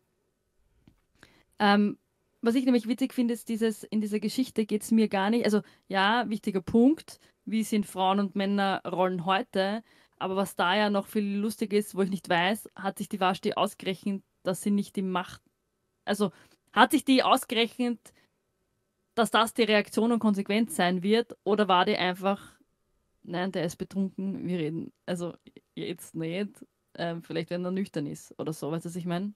Ähm, 1.59 1.99
was 2.41 2.55
ich 2.55 2.65
nämlich 2.65 2.89
witzig 2.89 3.13
finde, 3.15 3.35
ist 3.35 3.49
dieses, 3.49 3.85
in 3.85 4.01
dieser 4.01 4.21
Geschichte 4.21 4.67
geht 4.67 4.83
es 4.83 4.91
mir 4.91 5.09
gar 5.09 5.31
nicht, 5.31 5.45
also 5.45 5.63
ja, 5.89 6.29
wichtiger 6.29 6.61
Punkt, 6.61 7.19
wie 7.45 7.65
sind 7.65 7.87
Frauen 7.87 8.21
und 8.21 8.37
Männerrollen 8.37 9.25
heute, 9.25 9.83
aber 10.19 10.37
was 10.37 10.55
da 10.55 10.77
ja 10.77 10.91
noch 10.91 11.07
viel 11.07 11.37
lustig 11.37 11.73
ist, 11.73 11.95
wo 11.95 12.03
ich 12.03 12.11
nicht 12.11 12.29
weiß, 12.29 12.71
hat 12.77 12.99
sich 12.99 13.09
die 13.09 13.21
Vashti 13.21 13.55
ausgerechnet, 13.55 14.23
dass 14.43 14.63
sie 14.63 14.71
nicht 14.71 14.97
die 14.97 15.03
Macht, 15.03 15.43
also 16.05 16.31
hat 16.73 16.93
sich 16.93 17.05
die 17.05 17.23
ausgerechnet, 17.23 17.99
dass 19.15 19.31
das 19.31 19.55
die 19.55 19.63
Reaktion 19.63 20.13
und 20.13 20.21
Konsequenz 20.21 20.77
sein 20.77 21.03
wird, 21.03 21.37
oder 21.45 21.69
war 21.69 21.85
die 21.85 21.97
einfach, 21.97 22.41
nein, 23.23 23.53
der 23.53 23.65
ist 23.65 23.77
betrunken, 23.77 24.47
wir 24.47 24.59
reden, 24.59 24.93
also 25.07 25.35
jetzt 25.75 26.15
nicht, 26.15 26.65
ähm, 26.95 27.23
vielleicht 27.23 27.51
wenn 27.51 27.65
er 27.65 27.71
nüchtern 27.71 28.07
ist 28.07 28.39
oder 28.39 28.53
so, 28.53 28.71
weißt 28.71 28.85
du, 28.85 28.89
was 28.89 28.97
ich 28.97 29.07
meine? 29.07 29.33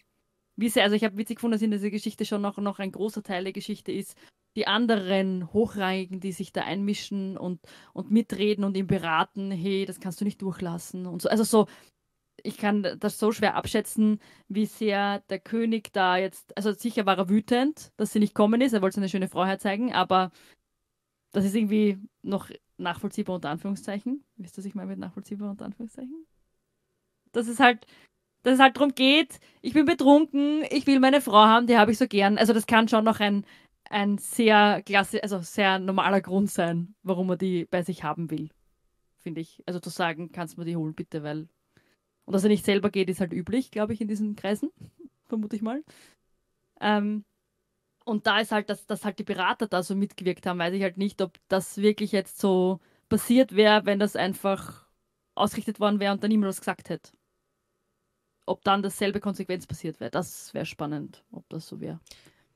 Wie 0.57 0.71
sehr, 0.71 0.85
also 0.85 0.97
ich 0.97 1.05
habe 1.05 1.17
witzig 1.17 1.37
gefunden, 1.37 1.53
dass 1.53 1.63
in 1.63 1.71
dieser 1.71 1.91
Geschichte 1.91 2.25
schon 2.25 2.41
noch, 2.41 2.57
noch 2.59 2.79
ein 2.79 2.93
großer 2.93 3.23
Teil 3.23 3.45
der 3.45 3.53
Geschichte 3.53 3.93
ist, 3.93 4.17
die 4.57 4.67
anderen 4.67 5.53
Hochrangigen, 5.53 6.21
die 6.21 6.33
sich 6.33 6.53
da 6.53 6.63
einmischen 6.63 7.37
und, 7.37 7.61
und 7.93 8.11
mitreden 8.11 8.65
und 8.65 8.77
ihn 8.77 8.87
beraten, 8.87 9.51
hey, 9.51 9.85
das 9.85 10.01
kannst 10.01 10.21
du 10.21 10.25
nicht 10.25 10.43
durchlassen 10.43 11.07
und 11.07 11.23
so. 11.23 11.29
Also 11.29 11.45
so, 11.45 11.67
ich 12.43 12.57
kann 12.57 12.83
das 12.99 13.19
so 13.19 13.33
schwer 13.33 13.55
abschätzen, 13.55 14.21
wie 14.49 14.67
sehr 14.67 15.21
der 15.29 15.39
König 15.39 15.93
da 15.93 16.17
jetzt, 16.17 16.57
also 16.57 16.73
sicher 16.73 17.07
war 17.07 17.19
er 17.19 17.29
wütend, 17.29 17.93
dass 17.97 18.13
sie 18.13 18.19
nicht 18.19 18.35
kommen 18.35 18.61
ist, 18.61 18.73
er 18.73 18.83
wollte 18.83 18.97
seine 18.97 19.09
schöne 19.09 19.29
Frau 19.29 19.45
herzeigen, 19.45 19.93
aber 19.93 20.31
das 21.33 21.45
ist 21.45 21.55
irgendwie 21.55 21.99
noch 22.23 22.51
nachvollziehbar 22.79 23.37
unter 23.37 23.51
Anführungszeichen. 23.51 24.25
Wisst 24.37 24.57
ihr, 24.57 24.59
was 24.59 24.67
ich 24.67 24.75
meine 24.75 24.89
mit 24.89 24.99
nachvollziehbar 24.99 25.51
unter 25.51 25.67
Anführungszeichen? 25.67 26.27
Dass 27.33 27.49
es 27.49 27.61
halt, 27.61 27.87
dass 28.43 28.55
es 28.55 28.61
halt 28.61 28.77
darum 28.77 28.95
geht, 28.95 29.41
ich 29.61 29.75
bin 29.75 29.85
betrunken, 29.85 30.63
ich 30.71 30.87
will 30.87 31.01
meine 31.01 31.21
Frau 31.21 31.45
haben, 31.45 31.67
die 31.67 31.77
habe 31.77 31.93
ich 31.93 31.99
so 31.99 32.07
gern. 32.07 32.39
Also 32.39 32.53
das 32.53 32.67
kann 32.67 32.89
schon 32.89 33.05
noch 33.05 33.21
ein, 33.21 33.45
ein 33.91 34.19
sehr 34.19 34.83
klasse, 34.83 35.23
also 35.23 35.39
sehr 35.41 35.79
normaler 35.79 36.21
Grund 36.21 36.51
sein, 36.51 36.95
warum 37.03 37.29
man 37.29 37.39
die 37.39 37.67
bei 37.67 37.83
sich 37.83 38.05
haben 38.05 38.31
will. 38.31 38.51
Finde 39.19 39.41
ich. 39.41 39.63
Also 39.67 39.81
zu 39.81 39.91
sagen, 39.91 40.33
kannst 40.33 40.57
du 40.57 40.61
mir 40.61 40.67
die 40.67 40.77
holen, 40.77 40.95
bitte, 40.95 41.23
weil. 41.23 41.49
Und 42.25 42.33
dass 42.33 42.43
er 42.43 42.49
nicht 42.49 42.65
selber 42.65 42.91
geht, 42.91 43.09
ist 43.09 43.21
halt 43.21 43.33
üblich, 43.33 43.71
glaube 43.71 43.93
ich, 43.93 44.01
in 44.01 44.09
diesen 44.09 44.37
Kreisen. 44.37 44.71
Vermute 45.27 45.57
ich 45.57 45.63
mal. 45.63 45.83
Ähm, 46.81 47.25
und 48.05 48.27
da 48.27 48.41
ist 48.41 48.53
halt, 48.53 48.71
dass, 48.71 48.87
dass 48.87 49.05
halt 49.05 49.19
die 49.19 49.25
Berater 49.25 49.67
da 49.67 49.83
so 49.83 49.97
mitgewirkt 49.97 50.47
haben, 50.47 50.59
weiß 50.59 50.75
ich 50.75 50.83
halt 50.83 50.97
nicht, 50.97 51.21
ob 51.23 51.39
das 51.49 51.79
wirklich 51.79 52.13
jetzt 52.13 52.39
so 52.39 52.81
passiert 53.09 53.57
wäre, 53.57 53.85
wenn 53.85 53.99
das 53.99 54.15
einfach 54.17 54.87
ausgerichtet 55.35 55.81
worden 55.81 56.01
wäre 56.01 56.13
und 56.13 56.23
dann 56.23 56.31
niemand 56.31 56.49
was 56.51 56.61
gesagt 56.61 56.89
hätte. 56.89 57.11
Ob 58.47 58.63
dann 58.63 58.83
dasselbe 58.83 59.21
Konsequenz 59.21 59.67
passiert 59.67 59.99
wäre. 59.99 60.11
Das 60.11 60.55
wäre 60.55 60.67
spannend, 60.67 61.25
ob 61.33 61.49
das 61.49 61.67
so 61.67 61.81
wäre. 61.81 62.01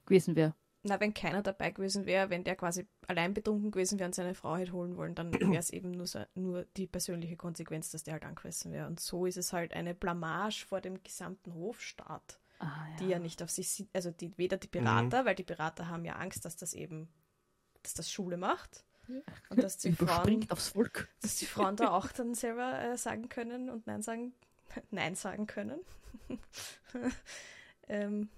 Gewesen 0.07 0.37
wäre. 0.37 0.55
Na, 0.83 0.99
wenn 0.99 1.13
keiner 1.13 1.43
dabei 1.43 1.73
gewesen 1.73 2.07
wäre, 2.07 2.31
wenn 2.31 2.43
der 2.43 2.57
quasi 2.57 2.87
allein 3.07 3.35
betrunken 3.35 3.71
gewesen 3.71 3.99
wäre 3.99 4.07
und 4.07 4.15
seine 4.15 4.35
Frau 4.35 4.57
hätte 4.57 4.73
holen 4.73 4.97
wollen, 4.97 5.15
dann 5.15 5.33
wäre 5.41 5.59
es 5.59 5.71
eben 5.71 5.91
nur, 5.91 6.07
so, 6.07 6.25
nur 6.35 6.65
die 6.77 6.87
persönliche 6.87 7.37
Konsequenz, 7.37 7.91
dass 7.91 8.03
der 8.03 8.15
halt 8.15 8.25
angefressen 8.25 8.73
wäre. 8.73 8.87
Und 8.87 8.99
so 8.99 9.27
ist 9.27 9.37
es 9.37 9.53
halt 9.53 9.75
eine 9.75 9.95
Blamage 9.95 10.65
vor 10.67 10.81
dem 10.81 11.03
gesamten 11.03 11.55
Hofstaat, 11.55 12.41
Ah, 12.61 12.87
die 12.99 13.09
ja 13.09 13.19
nicht 13.19 13.43
auf 13.43 13.51
sich 13.51 13.69
sieht, 13.71 13.89
also 13.95 14.11
die, 14.11 14.37
weder 14.37 14.57
die 14.59 14.69
Berater, 14.69 15.25
weil 15.25 15.35
die 15.35 15.45
Berater 15.45 15.89
haben 15.89 16.05
ja 16.05 16.17
Angst, 16.17 16.45
dass 16.45 16.57
das 16.57 16.75
eben, 16.75 17.09
dass 17.83 17.95
das 17.95 18.11
Schule 18.11 18.37
macht. 18.37 18.85
Und 19.49 19.63
dass 19.63 19.77
die 19.79 19.93
Frauen, 19.93 20.09
Überspringt 20.09 20.53
aufs 20.53 20.69
Volk. 20.69 21.09
dass 21.21 21.37
die 21.37 21.47
Frauen 21.47 21.77
da 21.77 21.91
auch 21.91 22.09
dann 22.13 22.35
selber 22.35 22.81
äh, 22.81 22.97
sagen 22.97 23.29
können 23.29 23.69
und 23.71 23.87
Nein 23.87 24.03
sagen, 24.03 24.33
Nein 24.91 25.15
sagen 25.15 25.47
können. 25.47 25.81
ähm, 27.89 28.29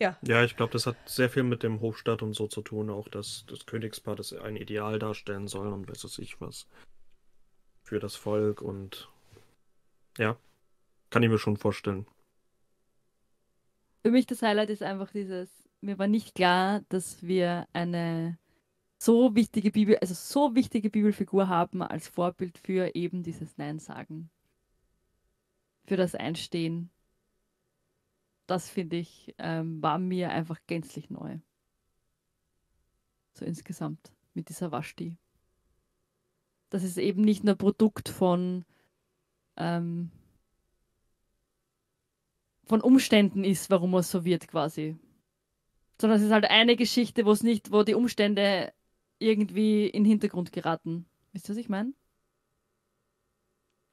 Ja. 0.00 0.16
Ja, 0.22 0.44
ich 0.44 0.56
glaube, 0.56 0.72
das 0.72 0.86
hat 0.86 0.96
sehr 1.06 1.28
viel 1.28 1.42
mit 1.42 1.62
dem 1.62 1.80
Hofstaat 1.80 2.22
und 2.22 2.34
so 2.34 2.46
zu 2.46 2.62
tun, 2.62 2.88
auch 2.88 3.08
dass 3.08 3.44
das 3.48 3.66
Königspaar 3.66 4.14
das 4.14 4.32
ein 4.32 4.56
Ideal 4.56 4.98
darstellen 4.98 5.48
soll 5.48 5.72
und 5.72 5.88
weiß 5.88 6.04
es 6.04 6.18
ich 6.18 6.40
was. 6.40 6.68
Für 7.82 7.98
das 7.98 8.14
Volk 8.14 8.62
und 8.62 9.08
ja, 10.18 10.36
kann 11.10 11.22
ich 11.22 11.28
mir 11.28 11.38
schon 11.38 11.56
vorstellen. 11.56 12.06
Für 14.02 14.12
mich 14.12 14.26
das 14.26 14.42
Highlight 14.42 14.70
ist 14.70 14.82
einfach 14.82 15.10
dieses, 15.10 15.50
mir 15.80 15.98
war 15.98 16.06
nicht 16.06 16.34
klar, 16.34 16.82
dass 16.88 17.22
wir 17.22 17.66
eine 17.72 18.38
so 18.98 19.34
wichtige 19.34 19.70
Bibel, 19.70 19.96
also 19.98 20.14
so 20.14 20.54
wichtige 20.54 20.90
Bibelfigur 20.90 21.48
haben 21.48 21.82
als 21.82 22.08
Vorbild 22.08 22.58
für 22.58 22.94
eben 22.94 23.22
dieses 23.22 23.56
Nein 23.56 23.78
sagen. 23.78 24.30
Für 25.86 25.96
das 25.96 26.14
Einstehen 26.14 26.90
das 28.48 28.68
finde 28.70 28.96
ich, 28.96 29.34
ähm, 29.38 29.80
war 29.82 29.98
mir 29.98 30.30
einfach 30.30 30.58
gänzlich 30.66 31.10
neu. 31.10 31.38
So 33.34 33.44
insgesamt 33.44 34.10
mit 34.34 34.48
dieser 34.48 34.72
Waschti. 34.72 35.16
Das 36.70 36.82
ist 36.82 36.96
eben 36.96 37.22
nicht 37.22 37.44
nur 37.44 37.56
Produkt 37.56 38.08
von, 38.08 38.64
ähm, 39.56 40.10
von 42.64 42.80
Umständen 42.80 43.44
ist, 43.44 43.70
warum 43.70 43.94
es 43.94 44.10
so 44.10 44.24
wird 44.24 44.48
quasi. 44.48 44.96
Sondern 46.00 46.18
es 46.18 46.24
ist 46.24 46.32
halt 46.32 46.46
eine 46.46 46.76
Geschichte, 46.76 47.26
wo 47.26 47.32
es 47.32 47.42
nicht, 47.42 47.70
wo 47.70 47.82
die 47.82 47.94
Umstände 47.94 48.72
irgendwie 49.18 49.86
in 49.86 50.04
den 50.04 50.10
Hintergrund 50.10 50.52
geraten. 50.52 51.06
Wisst 51.32 51.48
ihr, 51.48 51.52
was 51.52 51.58
ich 51.58 51.68
meine? 51.68 51.92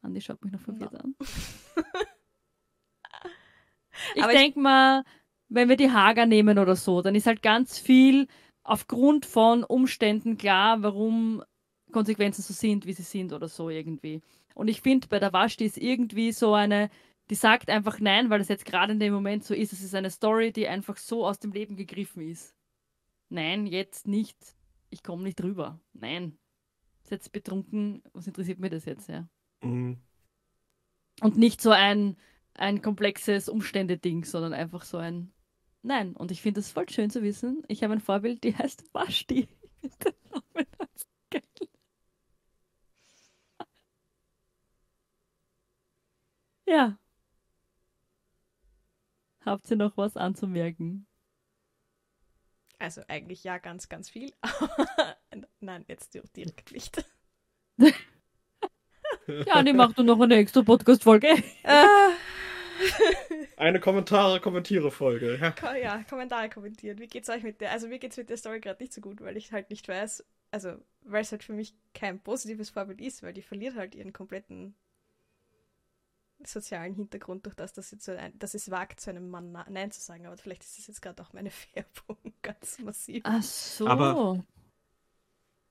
Andi 0.02 0.22
schaut 0.22 0.42
mich 0.44 0.54
noch 0.54 0.62
verwirrt 0.62 0.94
no. 0.94 1.00
an. 1.00 1.16
Ich 4.14 4.26
denke 4.26 4.60
mal, 4.60 5.04
wenn 5.50 5.70
wir 5.70 5.78
die 5.78 5.92
Hager 5.92 6.26
nehmen 6.26 6.60
oder 6.60 6.76
so, 6.76 7.02
dann 7.02 7.16
ist 7.16 7.28
halt 7.28 7.42
ganz 7.42 7.80
viel 7.80 8.28
aufgrund 8.64 9.26
von 9.26 9.64
Umständen 9.64 10.38
klar, 10.38 10.82
warum 10.82 11.44
Konsequenzen 11.92 12.42
so 12.42 12.54
sind, 12.54 12.86
wie 12.86 12.94
sie 12.94 13.04
sind 13.04 13.32
oder 13.32 13.48
so 13.48 13.70
irgendwie. 13.70 14.22
Und 14.54 14.68
ich 14.68 14.82
finde, 14.82 15.08
bei 15.08 15.20
der 15.20 15.34
Waschti 15.34 15.66
ist 15.66 15.78
irgendwie 15.78 16.32
so 16.32 16.54
eine, 16.54 16.90
die 17.30 17.36
sagt 17.36 17.70
einfach 17.70 18.00
nein, 18.00 18.30
weil 18.30 18.42
es 18.42 18.48
jetzt 18.48 18.66
gerade 18.66 18.94
in 18.94 19.00
dem 19.00 19.14
Moment 19.14 19.44
so 19.44 19.54
ist. 19.54 19.74
Es 19.74 19.82
ist 19.82 19.96
eine 19.96 20.10
Story, 20.10 20.52
die 20.52 20.68
einfach 20.68 20.98
so 20.98 21.26
aus 21.26 21.40
dem 21.40 21.52
Leben 21.52 21.76
gegriffen 21.76 22.28
ist. 22.28 22.56
Nein, 23.30 23.66
jetzt 23.66 24.08
nicht. 24.08 24.38
Ich 24.90 25.04
komme 25.04 25.24
nicht 25.24 25.40
drüber. 25.40 25.80
Nein. 25.94 26.38
Ist 27.04 27.12
jetzt 27.12 27.32
betrunken. 27.32 28.02
Was 28.14 28.28
interessiert 28.28 28.60
mir 28.60 28.70
das 28.70 28.86
jetzt, 28.86 29.10
ja? 29.10 29.28
Mhm. 29.62 29.98
Und 31.22 31.38
nicht 31.38 31.62
so 31.62 31.72
ein, 31.72 32.18
ein 32.56 32.82
komplexes 32.82 33.50
Umstände-Ding, 33.50 34.26
sondern 34.26 34.54
einfach 34.54 34.84
so 34.84 34.98
ein 34.98 35.32
Nein. 35.86 36.16
Und 36.16 36.32
ich 36.32 36.42
finde 36.42 36.62
es 36.62 36.72
voll 36.72 36.90
schön 36.90 37.12
zu 37.12 37.22
wissen. 37.22 37.62
Ich 37.68 37.84
habe 37.84 37.94
ein 37.94 38.00
Vorbild, 38.00 38.44
die 38.44 38.58
heißt 38.58 38.92
Vashti. 38.92 39.48
ja. 46.66 46.98
Habt 49.46 49.70
ihr 49.70 49.78
noch 49.78 49.96
was 49.96 50.18
anzumerken? 50.18 51.06
Also 52.80 53.04
eigentlich 53.08 53.44
ja, 53.44 53.60
ganz, 53.60 53.88
ganz 53.88 54.10
viel. 54.10 54.34
Nein, 55.60 55.86
jetzt 55.88 56.18
direkt 56.36 56.72
nicht. 56.72 57.06
ja, 59.28 59.62
die 59.62 59.74
macht 59.74 59.98
nur 59.98 60.06
noch 60.08 60.20
eine 60.20 60.38
extra 60.38 60.64
Podcast-Folge. 60.64 61.44
Eine 63.58 63.80
Kommentare, 63.80 64.40
kommentiere 64.40 64.92
Folge. 64.92 65.38
Ja. 65.40 65.52
Ko 65.52 65.68
ja, 65.74 66.04
Kommentare 66.04 66.50
kommentieren. 66.50 67.00
Wie 67.00 67.08
geht's 67.08 67.30
euch 67.30 67.44
mit 67.44 67.62
der? 67.62 67.72
Also 67.72 67.88
mir 67.88 68.00
geht's 68.00 68.18
mit 68.18 68.30
der 68.30 68.38
Story 68.38 68.60
gerade 68.60 68.82
nicht 68.82 68.94
so 68.94 69.02
gut, 69.02 69.22
weil 69.22 69.38
ich 69.38 69.52
halt 69.52 69.70
nicht 69.70 69.88
weiß, 69.88 70.26
also 70.52 70.76
weil 71.02 71.22
es 71.22 71.32
halt 71.32 71.44
für 71.44 71.54
mich 71.54 71.76
kein 71.94 72.20
positives 72.22 72.70
Vorbild 72.70 73.02
ist, 73.02 73.24
weil 73.24 73.34
die 73.34 73.42
verliert 73.42 73.76
halt 73.76 73.96
ihren 73.96 74.14
kompletten 74.14 74.76
sozialen 76.44 76.94
Hintergrund 76.94 77.46
durch 77.46 77.56
das, 77.56 77.74
dass 77.74 77.90
sie, 77.90 77.98
zu 77.98 78.18
ein, 78.18 78.38
dass 78.38 78.54
es 78.54 78.70
wagt, 78.70 79.00
zu 79.00 79.10
einem 79.10 79.30
Mann 79.30 79.52
Nein 79.52 79.92
zu 79.92 80.02
sagen. 80.02 80.26
Aber 80.26 80.38
vielleicht 80.38 80.64
ist 80.64 80.78
das 80.78 80.88
jetzt 80.88 81.02
gerade 81.02 81.22
auch 81.24 81.34
meine 81.34 81.50
Färbung 81.52 82.18
ganz 82.42 82.80
massiv. 82.80 83.24
Ach 83.26 83.42
so. 83.42 83.88
Aber, 83.88 84.44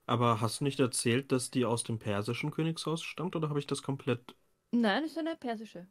aber 0.05 0.41
hast 0.41 0.59
du 0.59 0.63
nicht 0.63 0.79
erzählt, 0.79 1.31
dass 1.31 1.51
die 1.51 1.65
aus 1.65 1.83
dem 1.83 1.99
persischen 1.99 2.51
Königshaus 2.51 3.03
stammt 3.03 3.35
oder 3.35 3.49
habe 3.49 3.59
ich 3.59 3.67
das 3.67 3.83
komplett. 3.83 4.35
Nein, 4.71 5.03
das 5.03 5.11
ist 5.11 5.17
eine 5.17 5.35
persische. 5.35 5.87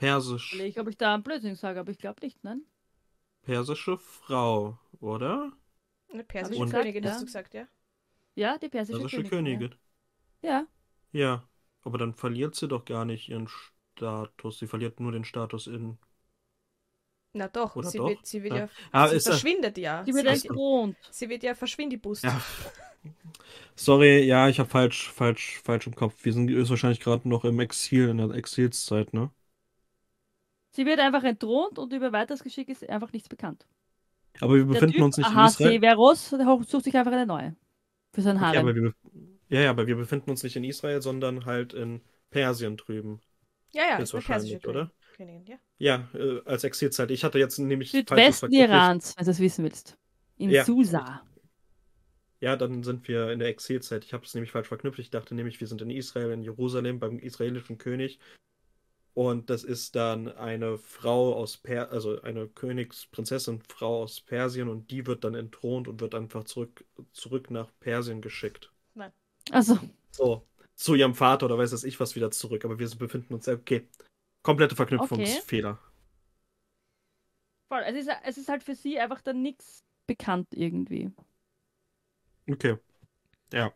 Persisch. 0.00 0.54
Ich 0.54 0.80
ob 0.80 0.88
ich 0.88 0.96
da 0.96 1.12
einen 1.12 1.22
Blödsinn 1.22 1.56
sage, 1.56 1.78
aber 1.78 1.90
ich 1.90 1.98
glaube 1.98 2.22
nicht, 2.22 2.42
nein? 2.42 2.62
Persische 3.42 3.98
Frau, 3.98 4.78
oder? 4.98 5.52
Eine 6.10 6.24
persische 6.24 6.58
Und 6.58 6.70
Königin, 6.70 7.04
hast 7.04 7.20
du 7.20 7.26
gesagt, 7.26 7.52
ja? 7.52 7.68
Ja, 8.34 8.56
die 8.56 8.70
persische, 8.70 8.98
persische 8.98 9.24
Königin. 9.24 9.58
Königin. 9.58 9.78
Ja. 10.42 10.50
ja. 10.50 10.66
Ja, 11.12 11.48
aber 11.82 11.98
dann 11.98 12.14
verliert 12.14 12.54
sie 12.54 12.66
doch 12.66 12.86
gar 12.86 13.04
nicht 13.04 13.28
ihren 13.28 13.48
Status. 13.48 14.58
Sie 14.58 14.66
verliert 14.66 15.00
nur 15.00 15.12
den 15.12 15.24
Status 15.24 15.66
in. 15.66 15.98
Na 17.34 17.48
doch, 17.48 17.76
Oder 17.76 17.90
sie, 17.90 17.98
doch? 17.98 18.08
Wird, 18.08 18.26
sie 18.26 18.42
wird 18.42 18.54
ja, 18.54 18.60
ja 18.60 18.68
ah, 18.92 19.08
sie 19.08 19.20
verschwindet 19.20 19.76
ja. 19.76 20.02
Sie 20.06 20.14
wird 20.14 20.26
entthront. 20.26 20.96
Sie 21.10 21.28
wird 21.28 21.42
ja 21.42 21.54
verschwindibust. 21.54 22.24
Ja. 22.24 22.40
Sorry, 23.76 24.24
ja, 24.24 24.48
ich 24.48 24.58
habe 24.58 24.68
falsch, 24.70 25.10
falsch, 25.10 25.60
falsch 25.62 25.86
im 25.86 25.94
Kopf. 25.94 26.24
Wir 26.24 26.32
sind 26.32 26.50
wahrscheinlich 26.70 27.00
gerade 27.00 27.28
noch 27.28 27.44
im 27.44 27.60
Exil, 27.60 28.08
in 28.08 28.16
der 28.16 28.30
Exilszeit, 28.30 29.12
ne? 29.12 29.30
Sie 30.70 30.86
wird 30.86 31.00
einfach 31.00 31.24
entthront 31.24 31.78
und 31.78 31.92
über 31.92 32.12
weiteres 32.12 32.42
Geschick 32.42 32.68
ist 32.68 32.88
einfach 32.88 33.12
nichts 33.12 33.28
bekannt. 33.28 33.66
Aber 34.40 34.54
wir 34.54 34.64
befinden 34.64 34.92
typ, 34.92 35.02
uns 35.02 35.16
nicht 35.16 35.26
aha, 35.26 35.42
in 35.42 35.48
Israel. 35.48 35.72
Severus 36.16 36.70
sucht 36.70 36.84
sich 36.84 36.96
einfach 36.96 37.12
eine 37.12 37.26
neue. 37.26 37.56
Für 38.12 38.22
sein. 38.22 38.36
Okay, 38.36 38.56
aber 38.56 38.74
ja, 39.48 39.60
ja, 39.62 39.70
aber 39.70 39.86
wir 39.86 39.96
befinden 39.96 40.30
uns 40.30 40.42
nicht 40.42 40.56
in 40.56 40.64
Israel, 40.64 41.02
sondern 41.02 41.44
halt 41.44 41.74
in 41.74 42.00
persien 42.30 42.76
drüben. 42.76 43.20
Ja, 43.72 43.82
ja, 43.88 43.96
ist 43.98 44.14
wahrscheinlich, 44.14 44.66
oder? 44.66 44.90
Königin, 45.16 45.44
ja. 45.46 45.56
Ja, 45.78 46.08
äh, 46.14 46.40
als 46.44 46.64
Exilzeit. 46.64 47.10
Ich 47.10 47.24
hatte 47.24 47.38
jetzt 47.38 47.58
nämlich. 47.58 47.90
Südwesten 47.90 48.52
Irans, 48.52 49.14
wenn 49.16 49.24
du 49.24 49.30
es 49.30 49.40
wissen 49.40 49.64
willst. 49.64 49.96
In 50.36 50.50
ja. 50.50 50.64
Susa. 50.64 51.22
Ja, 52.40 52.56
dann 52.56 52.82
sind 52.82 53.06
wir 53.06 53.30
in 53.30 53.38
der 53.38 53.48
Exilzeit. 53.48 54.04
Ich 54.04 54.14
habe 54.14 54.24
es 54.24 54.34
nämlich 54.34 54.50
falsch 54.50 54.68
verknüpft. 54.68 54.98
Ich 54.98 55.10
dachte 55.10 55.34
nämlich, 55.34 55.60
wir 55.60 55.66
sind 55.66 55.82
in 55.82 55.90
Israel, 55.90 56.30
in 56.30 56.42
Jerusalem, 56.42 56.98
beim 56.98 57.18
israelischen 57.18 57.76
König. 57.76 58.18
Und 59.14 59.50
das 59.50 59.64
ist 59.64 59.96
dann 59.96 60.28
eine 60.28 60.78
Frau 60.78 61.34
aus 61.34 61.56
Per, 61.56 61.90
also 61.90 62.22
eine 62.22 62.48
Königsprinzessin, 62.48 63.60
Frau 63.68 64.02
aus 64.02 64.20
Persien 64.20 64.68
und 64.68 64.90
die 64.90 65.06
wird 65.06 65.24
dann 65.24 65.34
entthront 65.34 65.88
und 65.88 66.00
wird 66.00 66.14
einfach 66.14 66.44
zurück, 66.44 66.84
zurück 67.12 67.50
nach 67.50 67.70
Persien 67.80 68.22
geschickt. 68.22 68.72
Nein. 68.94 69.12
Also. 69.50 69.78
So, 70.12 70.46
zu 70.74 70.94
ihrem 70.94 71.14
Vater 71.14 71.46
oder 71.46 71.58
weiß 71.58 71.70
das 71.70 71.84
ich 71.84 71.98
was 71.98 72.14
wieder 72.14 72.30
zurück, 72.30 72.64
aber 72.64 72.78
wir 72.78 72.88
befinden 72.90 73.34
uns, 73.34 73.48
okay. 73.48 73.88
Komplette 74.42 74.76
Verknüpfungsfehler. 74.76 75.72
Okay. 75.72 75.90
Voll, 77.68 77.82
es 77.86 78.06
ist, 78.06 78.10
es 78.24 78.38
ist 78.38 78.48
halt 78.48 78.62
für 78.62 78.74
sie 78.74 78.98
einfach 78.98 79.20
dann 79.20 79.42
nichts 79.42 79.84
bekannt 80.06 80.48
irgendwie. 80.52 81.12
Okay. 82.50 82.78
Ja. 83.52 83.72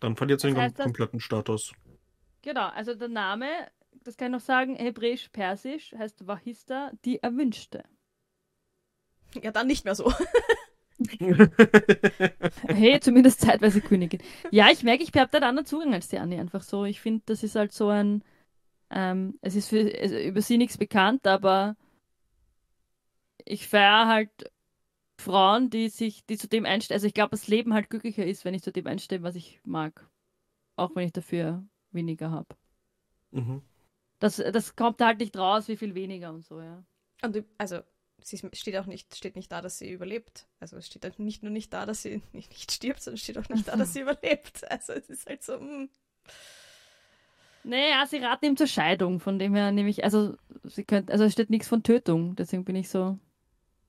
Dann 0.00 0.16
verliert 0.16 0.40
sie 0.40 0.52
den 0.52 0.74
kompletten 0.74 1.20
Status. 1.20 1.72
Genau, 2.42 2.68
also 2.68 2.94
der 2.94 3.08
Name 3.08 3.68
das 4.08 4.16
kann 4.16 4.28
ich 4.28 4.32
noch 4.32 4.40
sagen, 4.40 4.74
hebräisch-persisch 4.74 5.92
heißt 5.92 6.26
Wahista, 6.26 6.90
die 7.04 7.22
Erwünschte. 7.22 7.84
Ja, 9.42 9.50
dann 9.50 9.66
nicht 9.66 9.84
mehr 9.84 9.94
so. 9.94 10.10
hey, 12.68 12.98
zumindest 13.00 13.42
zeitweise 13.42 13.82
Königin. 13.82 14.22
Ja, 14.50 14.70
ich 14.70 14.82
merke, 14.82 15.02
ich 15.02 15.12
habe 15.14 15.28
da 15.30 15.36
einen 15.36 15.48
anderen 15.48 15.66
Zugang 15.66 15.92
als 15.92 16.08
die 16.08 16.16
Annie. 16.16 16.40
Einfach 16.40 16.62
so. 16.62 16.86
Ich 16.86 17.02
finde, 17.02 17.22
das 17.26 17.42
ist 17.42 17.54
halt 17.54 17.72
so 17.72 17.88
ein. 17.88 18.24
Ähm, 18.88 19.38
es 19.42 19.54
ist 19.54 19.68
für, 19.68 19.92
also 20.00 20.16
über 20.16 20.40
sie 20.40 20.56
nichts 20.56 20.78
bekannt, 20.78 21.26
aber 21.26 21.76
ich 23.44 23.68
feiere 23.68 24.08
halt 24.08 24.50
Frauen, 25.18 25.68
die 25.68 25.90
sich, 25.90 26.24
die 26.24 26.38
zu 26.38 26.48
dem 26.48 26.64
einstellen. 26.64 26.96
Also 26.96 27.06
ich 27.06 27.12
glaube, 27.12 27.32
das 27.32 27.46
Leben 27.46 27.74
halt 27.74 27.90
glücklicher 27.90 28.24
ist, 28.24 28.46
wenn 28.46 28.54
ich 28.54 28.62
zu 28.62 28.72
dem 28.72 28.86
einstehe, 28.86 29.22
was 29.22 29.34
ich 29.34 29.60
mag. 29.64 30.08
Auch 30.76 30.96
wenn 30.96 31.04
ich 31.04 31.12
dafür 31.12 31.62
weniger 31.92 32.30
habe. 32.30 32.56
Mhm. 33.32 33.60
Das, 34.18 34.36
das 34.36 34.74
kommt 34.76 35.00
halt 35.00 35.20
nicht 35.20 35.36
raus, 35.36 35.68
wie 35.68 35.76
viel 35.76 35.94
weniger 35.94 36.30
und 36.30 36.44
so, 36.44 36.60
ja. 36.60 36.84
Und 37.22 37.44
also, 37.56 37.80
sie 38.22 38.40
steht 38.52 38.76
auch 38.76 38.86
nicht, 38.86 39.14
steht 39.16 39.36
nicht 39.36 39.50
da, 39.50 39.60
dass 39.60 39.78
sie 39.78 39.90
überlebt. 39.90 40.46
Also 40.60 40.76
es 40.76 40.86
steht 40.86 41.04
halt 41.04 41.18
nicht 41.18 41.42
nur 41.42 41.52
nicht 41.52 41.72
da, 41.72 41.86
dass 41.86 42.02
sie 42.02 42.22
nicht, 42.32 42.50
nicht 42.50 42.72
stirbt, 42.72 43.02
sondern 43.02 43.18
steht 43.18 43.38
auch 43.38 43.48
nicht 43.48 43.68
da, 43.68 43.76
dass 43.76 43.92
sie 43.92 44.00
überlebt. 44.02 44.70
Also 44.70 44.92
es 44.92 45.08
ist 45.08 45.28
halt 45.28 45.42
so. 45.42 45.58
Mh. 45.58 45.60
Hm. 45.60 45.88
Naja, 47.64 48.06
sie 48.06 48.18
raten 48.18 48.46
ihm 48.46 48.56
zur 48.56 48.68
Scheidung, 48.68 49.20
von 49.20 49.38
dem 49.38 49.54
her 49.54 49.72
nämlich, 49.72 50.04
also 50.04 50.36
sie 50.64 50.84
könnt, 50.84 51.10
also 51.10 51.24
es 51.24 51.32
steht 51.32 51.50
nichts 51.50 51.68
von 51.68 51.82
Tötung, 51.82 52.34
deswegen 52.36 52.64
bin 52.64 52.76
ich 52.76 52.88
so 52.88 53.18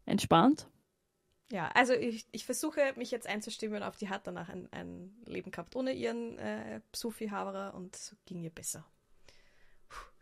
entspannt. 0.05 0.67
Ja, 1.51 1.69
also 1.69 1.93
ich, 1.93 2.25
ich 2.31 2.45
versuche 2.45 2.93
mich 2.95 3.09
jetzt 3.11 3.27
einzustimmen 3.27 3.81
auf 3.81 3.95
die 3.95 4.09
hat 4.09 4.27
danach 4.27 4.49
ein, 4.49 4.67
ein 4.71 5.15
Leben 5.25 5.51
gehabt 5.51 5.75
ohne 5.75 5.93
ihren 5.93 6.37
äh, 6.39 6.81
Sufi 6.93 7.29
Haverer 7.29 7.73
und 7.73 8.15
ging 8.25 8.43
ihr 8.43 8.49
besser. 8.49 8.85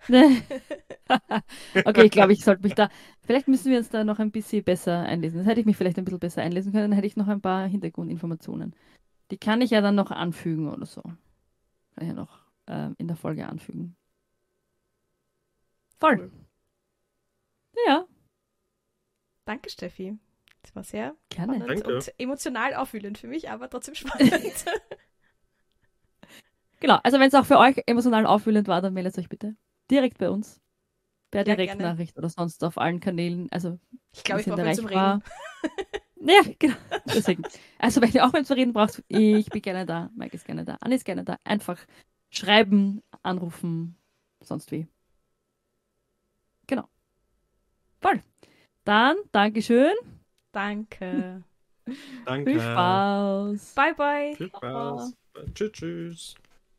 okay, 1.85 2.05
ich 2.05 2.11
glaube, 2.11 2.33
ich 2.33 2.43
sollte 2.43 2.63
mich 2.63 2.75
da. 2.75 2.89
Vielleicht 3.21 3.47
müssen 3.47 3.71
wir 3.71 3.77
uns 3.77 3.89
da 3.89 4.03
noch 4.03 4.19
ein 4.19 4.31
bisschen 4.31 4.63
besser 4.63 4.99
einlesen. 4.99 5.39
Das 5.39 5.47
hätte 5.47 5.59
ich 5.59 5.65
mich 5.65 5.77
vielleicht 5.77 5.97
ein 5.97 6.05
bisschen 6.05 6.19
besser 6.19 6.41
einlesen 6.41 6.71
können, 6.71 6.91
dann 6.91 6.93
hätte 6.93 7.07
ich 7.07 7.17
noch 7.17 7.27
ein 7.27 7.41
paar 7.41 7.67
Hintergrundinformationen. 7.67 8.75
Die 9.31 9.37
kann 9.37 9.61
ich 9.61 9.71
ja 9.71 9.81
dann 9.81 9.95
noch 9.95 10.11
anfügen 10.11 10.69
oder 10.69 10.85
so. 10.85 11.01
Kann 11.01 12.01
ich 12.01 12.07
ja 12.07 12.13
noch 12.13 12.39
ähm, 12.67 12.95
in 12.97 13.07
der 13.07 13.17
Folge 13.17 13.47
anfügen. 13.47 13.95
Voll. 15.99 16.17
Cool. 16.17 16.31
Ja, 17.85 18.05
Danke, 19.47 19.69
Steffi. 19.69 20.17
Das 20.61 20.75
war 20.75 20.83
sehr 20.83 21.15
gerne. 21.29 21.55
spannend 21.55 21.85
Danke. 21.85 21.95
und 21.95 22.13
emotional 22.17 22.75
aufwühlend 22.75 23.17
für 23.17 23.27
mich, 23.27 23.49
aber 23.49 23.69
trotzdem 23.69 23.95
spannend. 23.95 24.31
Genau, 26.79 26.99
also 27.01 27.19
wenn 27.19 27.27
es 27.27 27.33
auch 27.33 27.47
für 27.47 27.57
euch 27.57 27.81
emotional 27.87 28.27
aufwühlend 28.27 28.67
war, 28.67 28.83
dann 28.83 28.93
meldet 28.93 29.17
euch 29.17 29.29
bitte 29.29 29.55
direkt 29.89 30.17
bei 30.17 30.29
uns. 30.29 30.59
Per 31.31 31.45
Ja, 31.45 31.55
Direktnachricht 31.55 32.17
oder 32.17 32.29
sonst 32.29 32.63
auf 32.63 32.77
allen 32.77 32.99
Kanälen. 32.99 33.51
Also, 33.51 33.79
ich 34.13 34.23
glaube, 34.23 34.41
ich 34.41 34.47
brauche 34.47 34.57
zum 34.57 34.87
erreichbar. 34.87 35.15
Reden. 35.15 35.23
Ja, 36.19 36.41
genau. 36.59 36.75
Deswegen. 37.05 37.43
Also, 37.77 38.01
wenn 38.01 38.11
ihr 38.11 38.25
auch 38.25 38.33
wenn 38.33 38.43
du 38.43 38.53
reden 38.53 38.73
brauchst, 38.73 39.03
ich 39.07 39.49
bin 39.49 39.61
gerne 39.61 39.85
da, 39.85 40.09
Mike 40.15 40.35
ist 40.35 40.45
gerne 40.45 40.65
da, 40.65 40.77
Anne 40.81 40.95
ist 40.95 41.05
gerne 41.05 41.23
da. 41.23 41.37
Einfach 41.43 41.79
schreiben, 42.31 43.01
anrufen, 43.23 43.95
sonst 44.43 44.71
wie. 44.71 44.87
Genau. 46.65 46.89
Voll. 48.01 48.21
Dann, 48.83 49.15
Dankeschön. 49.31 49.93
Danke. 50.51 51.43
Danke. 52.25 52.51
Viel 52.51 52.59
Spaß. 52.59 53.75
Bye, 53.75 53.93
bye. 53.95 54.35
Viel 54.35 54.47
Spaß. 54.49 55.13
Tschüss, 55.53 55.71
tschüss. 55.71 56.35